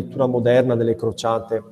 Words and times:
lettura 0.00 0.26
moderna 0.26 0.76
delle 0.76 0.94
crociate, 0.94 1.62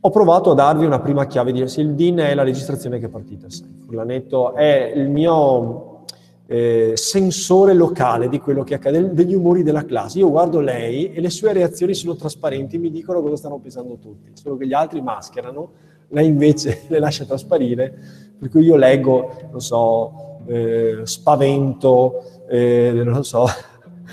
ho 0.00 0.10
provato 0.10 0.52
a 0.52 0.54
darvi 0.54 0.84
una 0.84 1.00
prima 1.00 1.26
chiave 1.26 1.52
di 1.52 1.60
il 1.60 1.94
DIN 1.94 2.18
è 2.18 2.34
la 2.34 2.44
registrazione 2.44 2.98
che 2.98 3.06
è 3.06 3.08
partita. 3.08 3.46
Furlanetto 3.84 4.54
è 4.54 4.92
il 4.94 5.08
mio 5.10 6.04
eh, 6.46 6.92
sensore 6.94 7.74
locale 7.74 8.28
di 8.28 8.38
quello 8.38 8.62
che 8.62 8.74
accade, 8.74 9.12
degli 9.12 9.34
umori 9.34 9.62
della 9.62 9.84
classe. 9.84 10.18
Io 10.18 10.30
guardo 10.30 10.60
lei 10.60 11.12
e 11.12 11.20
le 11.20 11.30
sue 11.30 11.52
reazioni 11.52 11.94
sono 11.94 12.14
trasparenti, 12.14 12.78
mi 12.78 12.90
dicono 12.90 13.20
cosa 13.20 13.36
stanno 13.36 13.58
pensando 13.58 13.98
tutti, 13.98 14.30
solo 14.34 14.56
che 14.56 14.66
gli 14.66 14.72
altri 14.72 15.00
mascherano, 15.00 15.72
lei 16.08 16.26
invece 16.26 16.84
le 16.88 16.98
lascia 16.98 17.24
trasparire, 17.24 17.92
per 18.38 18.48
cui 18.50 18.62
io 18.62 18.76
leggo, 18.76 19.32
non 19.50 19.60
so, 19.60 20.42
eh, 20.46 21.00
spavento, 21.02 22.22
eh, 22.48 22.92
non 23.04 23.24
so, 23.24 23.46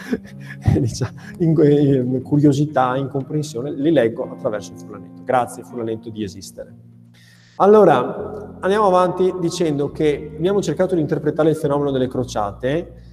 diciamo, 0.80 1.12
in, 1.40 2.22
curiosità, 2.24 2.96
incomprensione, 2.96 3.72
li 3.72 3.92
leggo 3.92 4.30
attraverso 4.32 4.74
il 4.74 4.80
Furlanetto. 4.80 5.24
Grazie 5.24 5.64
Furlanetto 5.64 6.10
di 6.10 6.24
esistere. 6.24 6.74
Allora, 7.58 8.58
andiamo 8.60 8.88
avanti 8.88 9.34
dicendo 9.40 9.92
che 9.92 10.34
abbiamo 10.36 10.62
cercato 10.62 10.96
di 10.96 11.02
interpretare 11.02 11.50
il 11.50 11.56
fenomeno 11.56 11.92
delle 11.92 12.08
crociate 12.08 13.04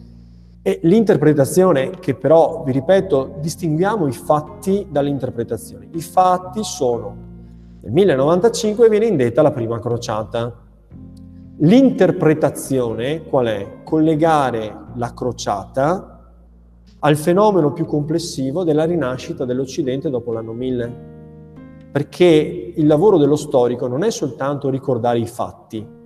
e 0.63 0.81
l'interpretazione, 0.83 1.91
che 2.01 2.15
però, 2.15 2.63
vi 2.65 2.73
ripeto, 2.73 3.37
distinguiamo 3.41 4.07
i 4.07 4.13
fatti 4.13 4.87
dall'interpretazione. 4.91 5.89
I 5.93 6.01
fatti 6.01 6.65
sono, 6.65 7.17
nel 7.83 7.93
1095 7.93 8.89
viene 8.89 9.07
indetta 9.07 9.43
la 9.43 9.53
prima 9.53 9.79
crociata. 9.81 10.61
L'interpretazione 11.59 13.23
qual 13.23 13.47
è? 13.47 13.83
Collegare 13.85 14.77
la 14.95 15.13
crociata 15.15 16.12
al 17.05 17.17
fenomeno 17.17 17.73
più 17.73 17.85
complessivo 17.85 18.63
della 18.65 18.85
rinascita 18.85 19.45
dell'Occidente 19.45 20.09
dopo 20.11 20.33
l'anno 20.33 20.53
1000. 20.53 21.11
Perché 21.91 22.73
il 22.75 22.87
lavoro 22.87 23.19
dello 23.19 23.37
storico 23.37 23.87
non 23.87 24.03
è 24.03 24.11
soltanto 24.11 24.71
ricordare 24.71 25.19
i 25.19 25.27
fatti, 25.27 26.01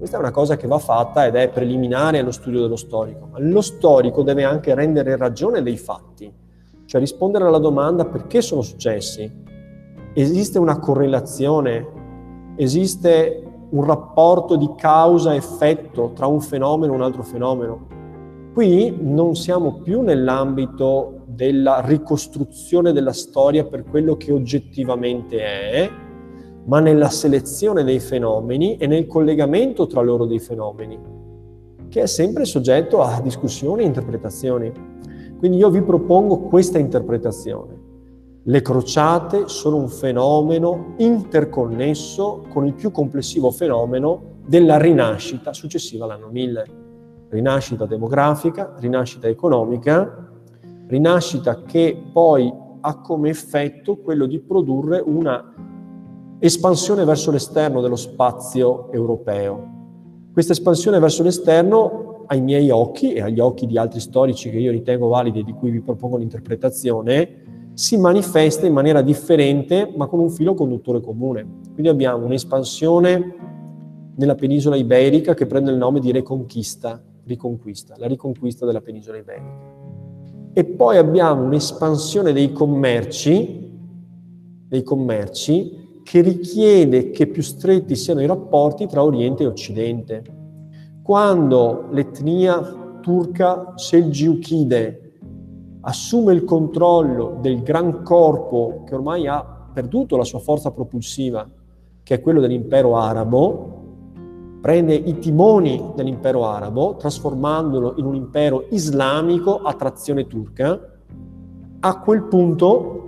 questa 0.00 0.16
è 0.16 0.20
una 0.20 0.30
cosa 0.30 0.56
che 0.56 0.66
va 0.66 0.78
fatta 0.78 1.26
ed 1.26 1.34
è 1.34 1.50
preliminare 1.50 2.20
allo 2.20 2.30
studio 2.30 2.62
dello 2.62 2.76
storico, 2.76 3.28
ma 3.32 3.38
lo 3.38 3.60
storico 3.60 4.22
deve 4.22 4.44
anche 4.44 4.74
rendere 4.74 5.14
ragione 5.14 5.62
dei 5.62 5.76
fatti, 5.76 6.32
cioè 6.86 7.00
rispondere 7.00 7.44
alla 7.44 7.58
domanda 7.58 8.06
perché 8.06 8.40
sono 8.40 8.62
successi. 8.62 9.30
Esiste 10.14 10.58
una 10.58 10.78
correlazione, 10.78 12.54
esiste 12.56 13.42
un 13.70 13.84
rapporto 13.84 14.56
di 14.56 14.70
causa-effetto 14.74 16.12
tra 16.14 16.26
un 16.26 16.40
fenomeno 16.40 16.94
e 16.94 16.96
un 16.96 17.02
altro 17.02 17.22
fenomeno. 17.22 17.99
Qui 18.52 18.96
non 19.00 19.36
siamo 19.36 19.80
più 19.80 20.00
nell'ambito 20.00 21.22
della 21.26 21.80
ricostruzione 21.84 22.92
della 22.92 23.12
storia 23.12 23.64
per 23.64 23.84
quello 23.84 24.16
che 24.16 24.32
oggettivamente 24.32 25.38
è, 25.38 25.90
ma 26.64 26.80
nella 26.80 27.10
selezione 27.10 27.84
dei 27.84 28.00
fenomeni 28.00 28.76
e 28.76 28.88
nel 28.88 29.06
collegamento 29.06 29.86
tra 29.86 30.00
loro 30.00 30.26
dei 30.26 30.40
fenomeni, 30.40 30.98
che 31.88 32.02
è 32.02 32.06
sempre 32.06 32.44
soggetto 32.44 33.02
a 33.02 33.20
discussioni 33.20 33.82
e 33.82 33.86
interpretazioni. 33.86 34.72
Quindi 35.38 35.56
io 35.56 35.70
vi 35.70 35.82
propongo 35.82 36.40
questa 36.40 36.78
interpretazione. 36.78 37.78
Le 38.42 38.62
crociate 38.62 39.46
sono 39.46 39.76
un 39.76 39.88
fenomeno 39.88 40.94
interconnesso 40.96 42.44
con 42.48 42.66
il 42.66 42.74
più 42.74 42.90
complessivo 42.90 43.52
fenomeno 43.52 44.38
della 44.44 44.76
rinascita 44.76 45.52
successiva 45.52 46.04
all'anno 46.04 46.30
1000 46.30 46.79
rinascita 47.30 47.86
demografica, 47.86 48.74
rinascita 48.78 49.28
economica, 49.28 50.28
rinascita 50.86 51.62
che 51.62 52.00
poi 52.12 52.52
ha 52.80 53.00
come 53.00 53.30
effetto 53.30 53.98
quello 53.98 54.26
di 54.26 54.40
produrre 54.40 55.02
una 55.04 55.52
espansione 56.38 57.04
verso 57.04 57.30
l'esterno 57.30 57.80
dello 57.80 57.96
spazio 57.96 58.90
europeo. 58.92 59.78
Questa 60.32 60.52
espansione 60.52 60.98
verso 60.98 61.22
l'esterno, 61.22 62.24
ai 62.26 62.40
miei 62.40 62.70
occhi 62.70 63.12
e 63.12 63.22
agli 63.22 63.40
occhi 63.40 63.66
di 63.66 63.76
altri 63.76 64.00
storici 64.00 64.50
che 64.50 64.58
io 64.58 64.70
ritengo 64.70 65.08
validi 65.08 65.40
e 65.40 65.42
di 65.42 65.52
cui 65.52 65.70
vi 65.70 65.80
propongo 65.80 66.16
l'interpretazione, 66.16 67.70
si 67.74 67.96
manifesta 67.96 68.66
in 68.66 68.72
maniera 68.72 69.02
differente 69.02 69.92
ma 69.96 70.06
con 70.06 70.20
un 70.20 70.30
filo 70.30 70.54
conduttore 70.54 71.00
comune. 71.00 71.46
Quindi 71.72 71.88
abbiamo 71.88 72.24
un'espansione 72.24 73.34
nella 74.16 74.34
penisola 74.34 74.76
iberica 74.76 75.34
che 75.34 75.46
prende 75.46 75.70
il 75.70 75.76
nome 75.76 76.00
di 76.00 76.12
Reconquista, 76.12 77.02
riconquista, 77.30 77.94
la 77.96 78.06
riconquista 78.06 78.66
della 78.66 78.80
penisola 78.80 79.18
iberica. 79.18 79.78
E 80.52 80.64
poi 80.64 80.96
abbiamo 80.96 81.44
un'espansione 81.44 82.32
dei 82.32 82.52
commerci, 82.52 83.70
dei 84.68 84.82
commerci 84.82 86.00
che 86.02 86.20
richiede 86.20 87.10
che 87.10 87.28
più 87.28 87.42
stretti 87.42 87.94
siano 87.94 88.20
i 88.20 88.26
rapporti 88.26 88.86
tra 88.86 89.04
Oriente 89.04 89.44
e 89.44 89.46
Occidente. 89.46 90.24
Quando 91.02 91.86
l'etnia 91.90 92.98
turca 93.00 93.74
selgiukide 93.76 95.12
assume 95.82 96.32
il 96.32 96.44
controllo 96.44 97.38
del 97.40 97.62
gran 97.62 98.02
corpo 98.02 98.82
che 98.86 98.94
ormai 98.94 99.26
ha 99.26 99.42
perduto 99.72 100.16
la 100.16 100.24
sua 100.24 100.40
forza 100.40 100.72
propulsiva, 100.72 101.48
che 102.02 102.14
è 102.14 102.20
quello 102.20 102.40
dell'impero 102.40 102.96
arabo, 102.96 103.79
prende 104.60 104.94
i 104.94 105.18
timoni 105.18 105.92
dell'impero 105.94 106.46
arabo, 106.46 106.96
trasformandolo 106.96 107.94
in 107.96 108.04
un 108.04 108.14
impero 108.14 108.66
islamico 108.70 109.62
a 109.62 109.72
trazione 109.74 110.26
turca, 110.26 110.78
a 111.80 111.98
quel 112.00 112.24
punto 112.24 113.04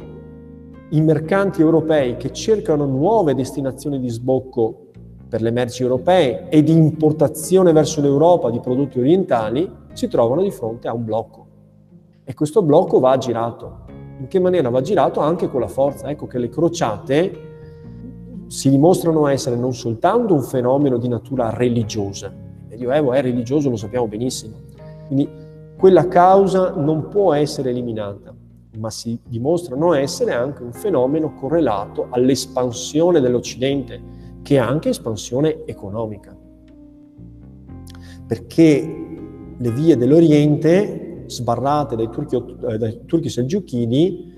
i 0.91 1.01
mercanti 1.01 1.61
europei 1.61 2.17
che 2.17 2.33
cercano 2.33 2.87
nuove 2.87 3.35
destinazioni 3.35 3.99
di 3.99 4.09
sbocco 4.09 4.87
per 5.29 5.43
le 5.43 5.51
merci 5.51 5.83
europee 5.83 6.49
e 6.49 6.63
di 6.63 6.73
importazione 6.73 7.73
verso 7.73 8.01
l'Europa 8.01 8.51
di 8.51 8.61
prodotti 8.61 8.99
orientali 8.99 9.71
si 9.93 10.09
trovano 10.09 10.43
di 10.43 10.51
fronte 10.51 10.89
a 10.89 10.95
un 10.95 11.05
blocco. 11.05 11.47
E 12.25 12.35
questo 12.35 12.63
blocco 12.63 13.01
va 13.01 13.17
girato. 13.17 13.81
In 14.19 14.29
che 14.29 14.39
maniera 14.39 14.69
va 14.69 14.81
girato? 14.81 15.21
Anche 15.21 15.49
con 15.49 15.61
la 15.61 15.69
forza. 15.69 16.09
Ecco 16.09 16.27
che 16.27 16.39
le 16.39 16.49
crociate 16.49 17.52
si 18.53 18.69
dimostrano 18.69 19.29
essere 19.29 19.57
non 19.57 19.73
soltanto 19.73 20.35
un 20.35 20.43
fenomeno 20.43 20.99
di 20.99 21.09
natura 21.09 21.49
religiosa, 21.49 22.27
il 22.27 22.67
Medioevo 22.69 23.15
è 23.15 23.23
religioso, 23.23 23.71
lo 23.71 23.77
sappiamo 23.77 24.07
benissimo, 24.07 24.57
quindi 25.07 25.27
quella 25.79 26.07
causa 26.07 26.75
non 26.75 27.09
può 27.09 27.33
essere 27.33 27.71
eliminata, 27.71 28.35
ma 28.77 28.91
si 28.91 29.19
dimostrano 29.27 29.95
essere 29.95 30.35
anche 30.35 30.63
un 30.63 30.73
fenomeno 30.75 31.33
correlato 31.33 32.09
all'espansione 32.11 33.21
dell'Occidente, 33.21 34.01
che 34.43 34.57
è 34.57 34.59
anche 34.59 34.91
espansione 34.91 35.65
economica. 35.65 36.37
Perché 38.27 38.97
le 39.57 39.71
vie 39.71 39.97
dell'Oriente, 39.97 41.25
sbarrate 41.27 41.97
dai 41.97 42.11
turchi, 42.11 42.37
eh, 42.37 42.77
dai 42.77 43.01
turchi 43.07 43.31
selgiuchini, 43.31 44.31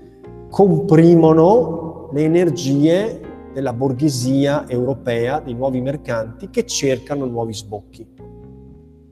comprimono 0.49 2.11
le 2.13 2.23
energie 2.23 3.24
della 3.55 3.71
borghesia 3.71 4.67
europea, 4.67 5.39
dei 5.39 5.53
nuovi 5.53 5.79
mercanti 5.79 6.49
che 6.49 6.65
cercano 6.65 7.23
nuovi 7.23 7.53
sbocchi. 7.53 8.05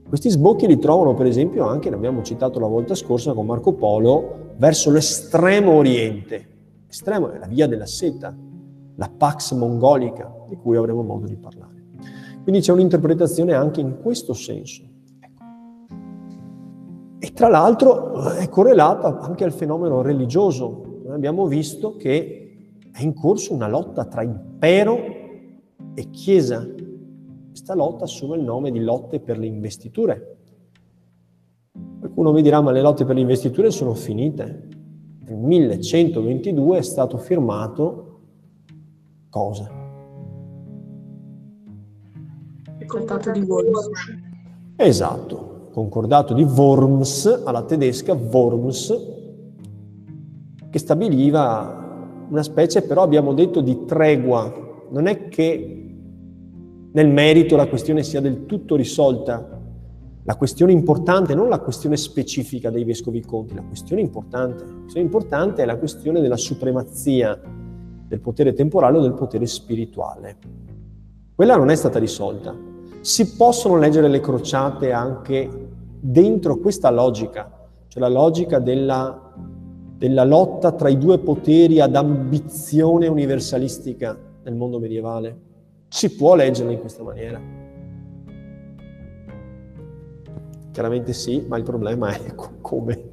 Questi 0.06 0.30
sbocchi 0.30 0.68
li 0.68 0.78
trovano 0.80 1.14
per 1.14 1.28
esempio 1.28 1.66
anche, 1.66 1.90
l'abbiamo 1.90 2.22
citato 2.24 2.60
la 2.60 2.68
volta 2.68 2.94
scorsa 2.94 3.32
con 3.32 3.46
Marco 3.46 3.72
Polo, 3.72 4.52
verso 4.58 4.92
l'estremo 4.92 5.72
oriente. 5.72 6.48
L'estremo 6.88 7.32
è 7.32 7.40
la 7.40 7.48
via 7.48 7.68
della 7.68 7.86
seta, 7.86 8.36
la 8.96 9.10
Pax 9.18 9.54
Mongolica, 9.54 10.30
di 10.50 10.58
cui 10.58 10.76
avremo 10.76 11.04
modo 11.04 11.26
di 11.26 11.38
parlare. 11.38 11.86
Quindi 12.44 12.60
c'è 12.60 12.74
un'interpretazione 12.74 13.54
anche 13.54 13.80
in 13.80 14.02
questo 14.02 14.34
senso. 14.34 14.84
E 17.18 17.32
tra 17.32 17.48
l'altro 17.48 18.32
è 18.32 18.50
correlata 18.50 19.22
anche 19.22 19.46
al 19.46 19.54
fenomeno 19.54 20.02
religioso. 20.02 21.04
Abbiamo 21.08 21.48
visto 21.48 21.96
che 21.96 22.43
è 22.94 23.02
in 23.02 23.14
corso 23.16 23.54
una 23.54 23.68
lotta 23.68 24.06
tra 24.06 24.22
impero 24.22 25.00
e 25.96 26.10
chiesa. 26.12 26.66
Questa 27.50 27.74
lotta 27.74 28.04
assume 28.04 28.38
il 28.38 28.44
nome 28.44 28.72
di 28.72 28.80
lotte 28.80 29.20
per 29.20 29.40
le 29.40 29.48
investiture. 29.48 30.38
Qualcuno 32.00 32.32
mi 32.32 32.44
dirà, 32.44 32.62
ma 32.62 32.72
le 32.72 32.82
lotte 32.82 33.04
per 33.04 33.16
le 33.16 33.22
investiture 33.22 33.72
sono 33.72 33.96
finite. 33.96 34.68
Nel 35.26 35.38
1122 35.38 36.78
è 36.78 36.82
stato 36.82 37.18
firmato 37.18 38.20
cosa? 39.30 39.72
Il 42.78 42.86
concordato 42.86 43.32
di 43.32 43.40
Worms. 43.40 43.90
Esatto, 44.76 45.70
concordato 45.72 46.34
di 46.36 46.44
Worms, 46.44 47.42
alla 47.44 47.64
tedesca 47.64 48.14
Worms, 48.14 49.12
che 50.70 50.80
stabiliva 50.80 51.83
una 52.34 52.42
specie 52.44 52.82
però 52.82 53.04
abbiamo 53.04 53.34
detto 53.34 53.62
di 53.62 53.86
tregua, 53.86 54.52
non 54.90 55.06
è 55.06 55.28
che 55.28 55.96
nel 56.92 57.08
merito 57.08 57.56
la 57.56 57.68
questione 57.68 58.02
sia 58.02 58.22
del 58.22 58.46
tutto 58.48 58.76
risolta, 58.76 59.62
La 60.26 60.38
questione 60.38 60.72
importante, 60.72 61.36
non 61.36 61.50
la 61.50 61.60
questione 61.60 61.98
specifica 61.98 62.70
dei 62.70 62.86
vescovi 62.86 63.20
conti, 63.22 63.56
la 63.56 63.62
questione 63.62 64.02
importante. 64.02 64.64
La 64.64 64.80
questione 64.80 65.06
importante 65.06 65.62
è 65.62 65.66
la 65.66 65.76
questione 65.76 66.22
della 66.22 66.38
supremazia 66.38 67.38
del 68.08 68.22
potere 68.22 68.54
temporale 68.54 69.00
o 69.00 69.02
del 69.02 69.16
potere 69.16 69.46
spirituale. 69.46 70.38
Quella 71.36 71.58
non 71.58 71.70
è 71.70 71.76
stata 71.76 72.00
risolta. 72.00 72.56
Si 73.02 73.36
possono 73.36 73.78
leggere 73.78 74.08
le 74.08 74.22
crociate 74.22 74.94
anche 74.94 75.50
dentro 76.00 76.56
questa 76.56 76.90
logica, 76.90 77.68
cioè 77.90 78.02
la 78.02 78.08
logica 78.08 78.60
della, 78.60 79.34
della 80.04 80.26
lotta 80.26 80.74
tra 80.74 80.90
i 80.90 80.98
due 80.98 81.18
poteri 81.18 81.80
ad 81.80 81.96
ambizione 81.96 83.08
universalistica 83.08 84.20
nel 84.44 84.54
mondo 84.54 84.78
medievale. 84.78 85.40
Si 85.88 86.14
può 86.18 86.36
leggerla 86.36 86.74
in 86.74 86.80
questa 86.82 87.04
maniera. 87.04 87.40
Chiaramente 90.74 91.14
sì, 91.14 91.46
ma 91.48 91.56
il 91.56 91.64
problema 91.64 92.10
è 92.10 92.36
come, 92.36 93.12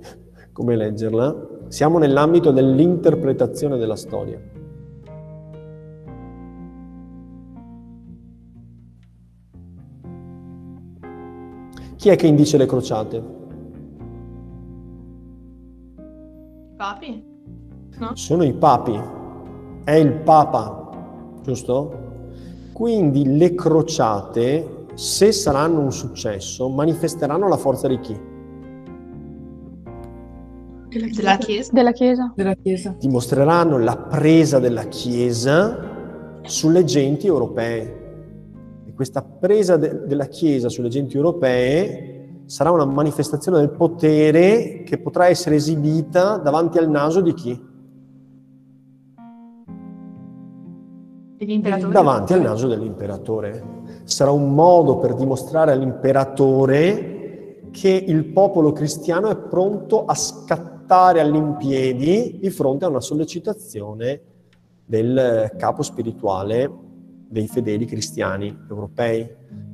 come 0.51 0.75
leggerla. 0.75 1.69
Siamo 1.69 1.99
nell'ambito 1.99 2.51
dell'interpretazione 2.51 3.77
della 3.77 3.95
storia. 3.95 4.41
Chi 11.95 12.09
è 12.09 12.17
che 12.17 12.27
indice 12.27 12.57
le 12.57 12.67
crociate? 12.67 13.40
Papi? 16.81 17.23
No? 17.99 18.17
Sono 18.17 18.43
i 18.43 18.55
papi. 18.55 18.99
È 19.85 19.91
il 19.93 20.15
papa, 20.15 20.89
giusto? 21.43 21.93
Quindi 22.73 23.37
le 23.37 23.55
crociate, 23.55 24.87
se 24.95 25.31
saranno 25.31 25.81
un 25.81 25.93
successo, 25.93 26.71
manifesteranno 26.71 27.49
la 27.49 27.59
forza 27.59 27.87
di 27.87 28.01
chi? 28.01 28.19
Della 30.89 31.37
Chiesa. 31.37 31.71
Della 31.71 31.93
Chiesa. 31.93 32.33
Della 32.35 32.55
Chiesa. 32.55 32.97
Dimostreranno 32.99 33.77
la 33.77 33.99
presa 33.99 34.59
della 34.59 34.85
Chiesa 34.85 36.41
sulle 36.41 36.85
genti 36.85 37.27
europee 37.27 37.99
questa 39.01 39.23
presa 39.23 39.79
de- 39.79 40.05
della 40.05 40.27
Chiesa 40.27 40.69
sulle 40.69 40.91
genti 40.91 41.17
europee 41.17 42.20
sarà 42.51 42.73
una 42.73 42.85
manifestazione 42.85 43.59
del 43.59 43.71
potere 43.71 44.83
che 44.83 44.99
potrà 44.99 45.29
essere 45.29 45.55
esibita 45.55 46.37
davanti 46.37 46.79
al 46.79 46.91
naso 46.91 47.21
di 47.21 47.33
chi? 47.33 47.69
Degli 51.37 51.53
imperatori. 51.53 51.93
Davanti 51.93 52.33
al 52.33 52.41
naso 52.41 52.67
dell'imperatore. 52.67 53.63
Sarà 54.03 54.33
un 54.33 54.53
modo 54.53 54.99
per 54.99 55.15
dimostrare 55.15 55.71
all'imperatore 55.71 57.69
che 57.71 57.89
il 57.89 58.25
popolo 58.25 58.73
cristiano 58.73 59.29
è 59.29 59.37
pronto 59.37 60.05
a 60.05 60.15
scattare 60.17 61.21
all'impiedi 61.21 62.39
di 62.41 62.51
fronte 62.51 62.85
a 62.85 62.89
una 62.89 63.01
sollecitazione 63.01 64.23
del 64.85 65.53
capo 65.57 65.83
spirituale 65.83 66.89
dei 67.31 67.47
fedeli 67.47 67.85
cristiani 67.85 68.55
europei. 68.69 69.29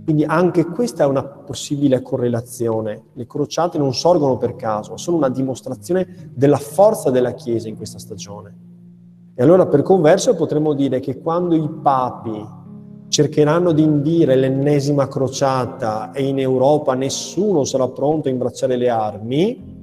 Quindi 0.04 0.24
anche 0.24 0.66
questa 0.66 1.04
è 1.04 1.06
una 1.06 1.24
possibile 1.24 2.02
correlazione. 2.02 3.06
Le 3.14 3.26
crociate 3.26 3.78
non 3.78 3.94
sorgono 3.94 4.36
per 4.36 4.54
caso, 4.54 4.98
sono 4.98 5.16
una 5.16 5.30
dimostrazione 5.30 6.30
della 6.32 6.58
forza 6.58 7.10
della 7.10 7.32
Chiesa 7.32 7.68
in 7.68 7.76
questa 7.76 7.98
stagione. 7.98 8.54
E 9.34 9.42
allora 9.42 9.66
per 9.66 9.82
converso 9.82 10.34
potremmo 10.34 10.74
dire 10.74 11.00
che 11.00 11.18
quando 11.18 11.54
i 11.54 11.68
papi 11.68 12.46
cercheranno 13.08 13.72
di 13.72 13.82
indire 13.82 14.36
l'ennesima 14.36 15.08
crociata 15.08 16.12
e 16.12 16.26
in 16.26 16.38
Europa 16.38 16.94
nessuno 16.94 17.64
sarà 17.64 17.88
pronto 17.88 18.28
a 18.28 18.30
imbracciare 18.30 18.76
le 18.76 18.88
armi, 18.90 19.74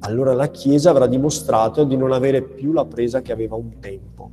allora 0.00 0.32
la 0.32 0.48
Chiesa 0.48 0.90
avrà 0.90 1.06
dimostrato 1.06 1.84
di 1.84 1.96
non 1.96 2.12
avere 2.12 2.42
più 2.42 2.72
la 2.72 2.84
presa 2.84 3.20
che 3.20 3.32
aveva 3.32 3.56
un 3.56 3.78
tempo. 3.80 4.30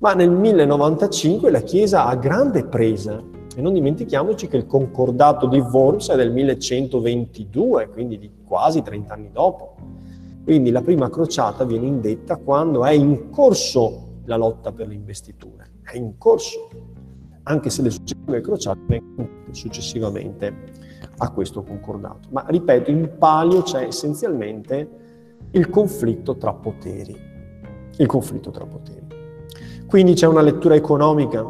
Ma 0.00 0.14
nel 0.14 0.30
1095 0.30 1.50
la 1.50 1.60
Chiesa 1.60 2.06
ha 2.06 2.14
grande 2.14 2.64
presa 2.64 3.20
e 3.56 3.60
non 3.60 3.72
dimentichiamoci 3.72 4.46
che 4.46 4.56
il 4.56 4.66
concordato 4.66 5.48
di 5.48 5.58
Worms 5.58 6.10
è 6.10 6.16
del 6.16 6.30
1122, 6.30 7.88
quindi 7.88 8.16
di 8.16 8.30
quasi 8.44 8.82
30 8.82 9.12
anni 9.12 9.30
dopo. 9.32 9.74
Quindi 10.44 10.70
la 10.70 10.82
prima 10.82 11.10
crociata 11.10 11.64
viene 11.64 11.86
indetta 11.86 12.36
quando 12.36 12.84
è 12.84 12.92
in 12.92 13.30
corso 13.30 14.20
la 14.26 14.36
lotta 14.36 14.70
per 14.70 14.86
le 14.86 14.94
investiture, 14.94 15.72
è 15.82 15.96
in 15.96 16.16
corso, 16.16 16.68
anche 17.42 17.68
se 17.68 17.82
le 17.82 17.90
successive 17.90 18.40
crociate 18.40 18.80
vengono 18.86 19.28
successivamente 19.50 20.54
a 21.16 21.30
questo 21.32 21.64
concordato. 21.64 22.28
Ma 22.30 22.44
ripeto, 22.46 22.92
in 22.92 23.16
palio 23.18 23.62
c'è 23.62 23.82
essenzialmente 23.82 24.88
il 25.50 25.68
conflitto 25.68 26.36
tra 26.36 26.54
poteri. 26.54 27.16
Il 27.96 28.06
conflitto 28.06 28.52
tra 28.52 28.64
poteri. 28.64 29.07
Quindi 29.88 30.12
c'è 30.12 30.26
una 30.26 30.42
lettura 30.42 30.74
economica. 30.74 31.42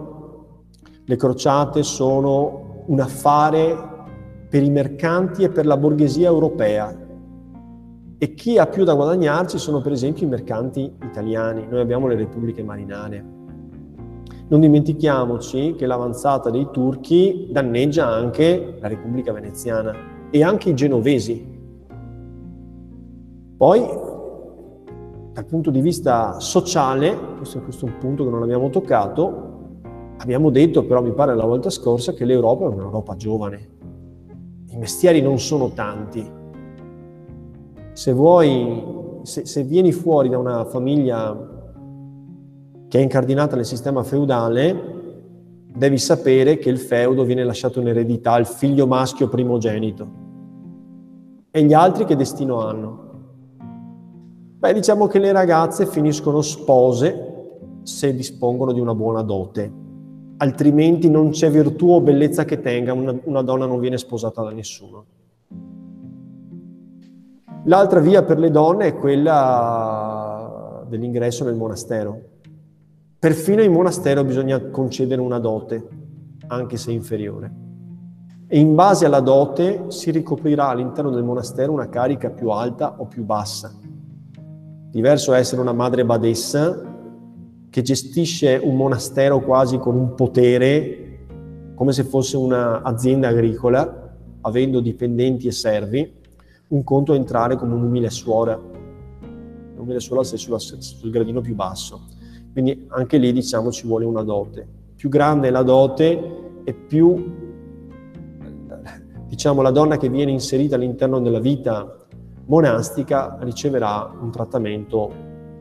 Le 1.04 1.16
crociate 1.16 1.82
sono 1.82 2.84
un 2.86 3.00
affare 3.00 3.76
per 4.48 4.62
i 4.62 4.70
mercanti 4.70 5.42
e 5.42 5.50
per 5.50 5.66
la 5.66 5.76
borghesia 5.76 6.28
europea. 6.28 6.96
E 8.16 8.34
chi 8.34 8.56
ha 8.56 8.66
più 8.66 8.84
da 8.84 8.94
guadagnarci 8.94 9.58
sono 9.58 9.80
per 9.80 9.90
esempio 9.90 10.24
i 10.24 10.28
mercanti 10.28 10.88
italiani. 11.02 11.66
Noi 11.68 11.80
abbiamo 11.80 12.06
le 12.06 12.14
repubbliche 12.14 12.62
marinare. 12.62 13.24
Non 14.46 14.60
dimentichiamoci 14.60 15.74
che 15.76 15.86
l'avanzata 15.86 16.48
dei 16.48 16.68
turchi 16.70 17.48
danneggia 17.50 18.06
anche 18.06 18.76
la 18.78 18.86
Repubblica 18.86 19.32
Veneziana 19.32 19.92
e 20.30 20.44
anche 20.44 20.70
i 20.70 20.74
genovesi. 20.74 21.44
Poi 23.56 24.07
dal 25.38 25.46
punto 25.46 25.70
di 25.70 25.80
vista 25.80 26.40
sociale, 26.40 27.16
questo, 27.36 27.58
è 27.58 27.84
un 27.84 27.98
punto 28.00 28.24
che 28.24 28.30
non 28.30 28.42
abbiamo 28.42 28.70
toccato, 28.70 29.76
abbiamo 30.16 30.50
detto 30.50 30.84
però 30.84 31.00
mi 31.00 31.12
pare 31.12 31.36
la 31.36 31.44
volta 31.44 31.70
scorsa 31.70 32.12
che 32.12 32.24
l'Europa 32.24 32.64
è 32.64 32.68
un'Europa 32.68 33.14
giovane. 33.14 33.68
I 34.70 34.76
mestieri 34.78 35.22
non 35.22 35.38
sono 35.38 35.70
tanti. 35.70 36.28
Se 37.92 38.12
vuoi, 38.12 38.82
se, 39.22 39.46
se 39.46 39.62
vieni 39.62 39.92
fuori 39.92 40.28
da 40.28 40.38
una 40.38 40.64
famiglia 40.64 41.36
che 42.88 42.98
è 42.98 43.00
incardinata 43.00 43.54
nel 43.54 43.64
sistema 43.64 44.02
feudale, 44.02 44.96
devi 45.72 45.98
sapere 45.98 46.58
che 46.58 46.68
il 46.68 46.78
feudo 46.78 47.22
viene 47.22 47.44
lasciato 47.44 47.78
in 47.78 47.86
eredità 47.86 48.32
al 48.32 48.46
figlio 48.46 48.88
maschio 48.88 49.28
primogenito. 49.28 50.08
E 51.52 51.62
gli 51.62 51.74
altri 51.74 52.06
che 52.06 52.16
destino 52.16 52.60
hanno? 52.60 53.07
Beh, 54.58 54.72
diciamo 54.72 55.06
che 55.06 55.20
le 55.20 55.30
ragazze 55.30 55.86
finiscono 55.86 56.42
spose 56.42 57.26
se 57.84 58.12
dispongono 58.12 58.72
di 58.72 58.80
una 58.80 58.92
buona 58.92 59.22
dote, 59.22 59.72
altrimenti 60.38 61.08
non 61.08 61.30
c'è 61.30 61.48
virtù 61.48 61.90
o 61.90 62.00
bellezza 62.00 62.44
che 62.44 62.60
tenga, 62.60 62.92
una, 62.92 63.16
una 63.22 63.42
donna 63.42 63.66
non 63.66 63.78
viene 63.78 63.98
sposata 63.98 64.42
da 64.42 64.50
nessuno. 64.50 65.04
L'altra 67.66 68.00
via 68.00 68.24
per 68.24 68.40
le 68.40 68.50
donne 68.50 68.86
è 68.86 68.96
quella 68.96 70.84
dell'ingresso 70.88 71.44
nel 71.44 71.54
monastero. 71.54 72.20
Perfino 73.16 73.62
in 73.62 73.70
monastero 73.70 74.24
bisogna 74.24 74.60
concedere 74.70 75.20
una 75.20 75.38
dote, 75.38 75.86
anche 76.48 76.76
se 76.76 76.90
inferiore. 76.90 77.52
E 78.48 78.58
in 78.58 78.74
base 78.74 79.06
alla 79.06 79.20
dote 79.20 79.84
si 79.86 80.10
ricoprirà 80.10 80.66
all'interno 80.66 81.10
del 81.10 81.22
monastero 81.22 81.70
una 81.70 81.88
carica 81.88 82.30
più 82.30 82.48
alta 82.50 82.96
o 82.98 83.04
più 83.04 83.22
bassa. 83.22 83.86
Diverso 84.90 85.34
è 85.34 85.38
essere 85.38 85.60
una 85.60 85.74
madre 85.74 86.04
badessa 86.04 86.96
che 87.68 87.82
gestisce 87.82 88.58
un 88.62 88.74
monastero 88.74 89.40
quasi 89.40 89.76
con 89.76 89.94
un 89.94 90.14
potere, 90.14 91.26
come 91.74 91.92
se 91.92 92.04
fosse 92.04 92.38
un'azienda 92.38 93.28
agricola, 93.28 94.16
avendo 94.40 94.80
dipendenti 94.80 95.46
e 95.46 95.52
servi. 95.52 96.10
Un 96.68 96.84
conto 96.84 97.12
è 97.12 97.16
entrare 97.16 97.56
come 97.56 97.74
un'umile 97.74 98.08
suora. 98.08 98.58
Un'umile 99.74 100.00
suora 100.00 100.24
sei 100.24 100.38
sulla, 100.38 100.58
sul 100.58 101.10
gradino 101.10 101.42
più 101.42 101.54
basso. 101.54 102.06
Quindi 102.52 102.86
anche 102.88 103.18
lì 103.18 103.30
diciamo 103.32 103.70
ci 103.70 103.86
vuole 103.86 104.06
una 104.06 104.22
dote. 104.22 104.66
Più 104.96 105.10
grande 105.10 105.48
è 105.48 105.50
la 105.50 105.62
dote 105.62 106.62
e 106.64 106.72
più 106.72 107.30
diciamo 109.28 109.60
la 109.60 109.70
donna 109.70 109.98
che 109.98 110.08
viene 110.08 110.30
inserita 110.30 110.76
all'interno 110.76 111.20
della 111.20 111.40
vita 111.40 111.97
monastica 112.48 113.38
riceverà 113.40 114.10
un 114.20 114.30
trattamento 114.30 115.12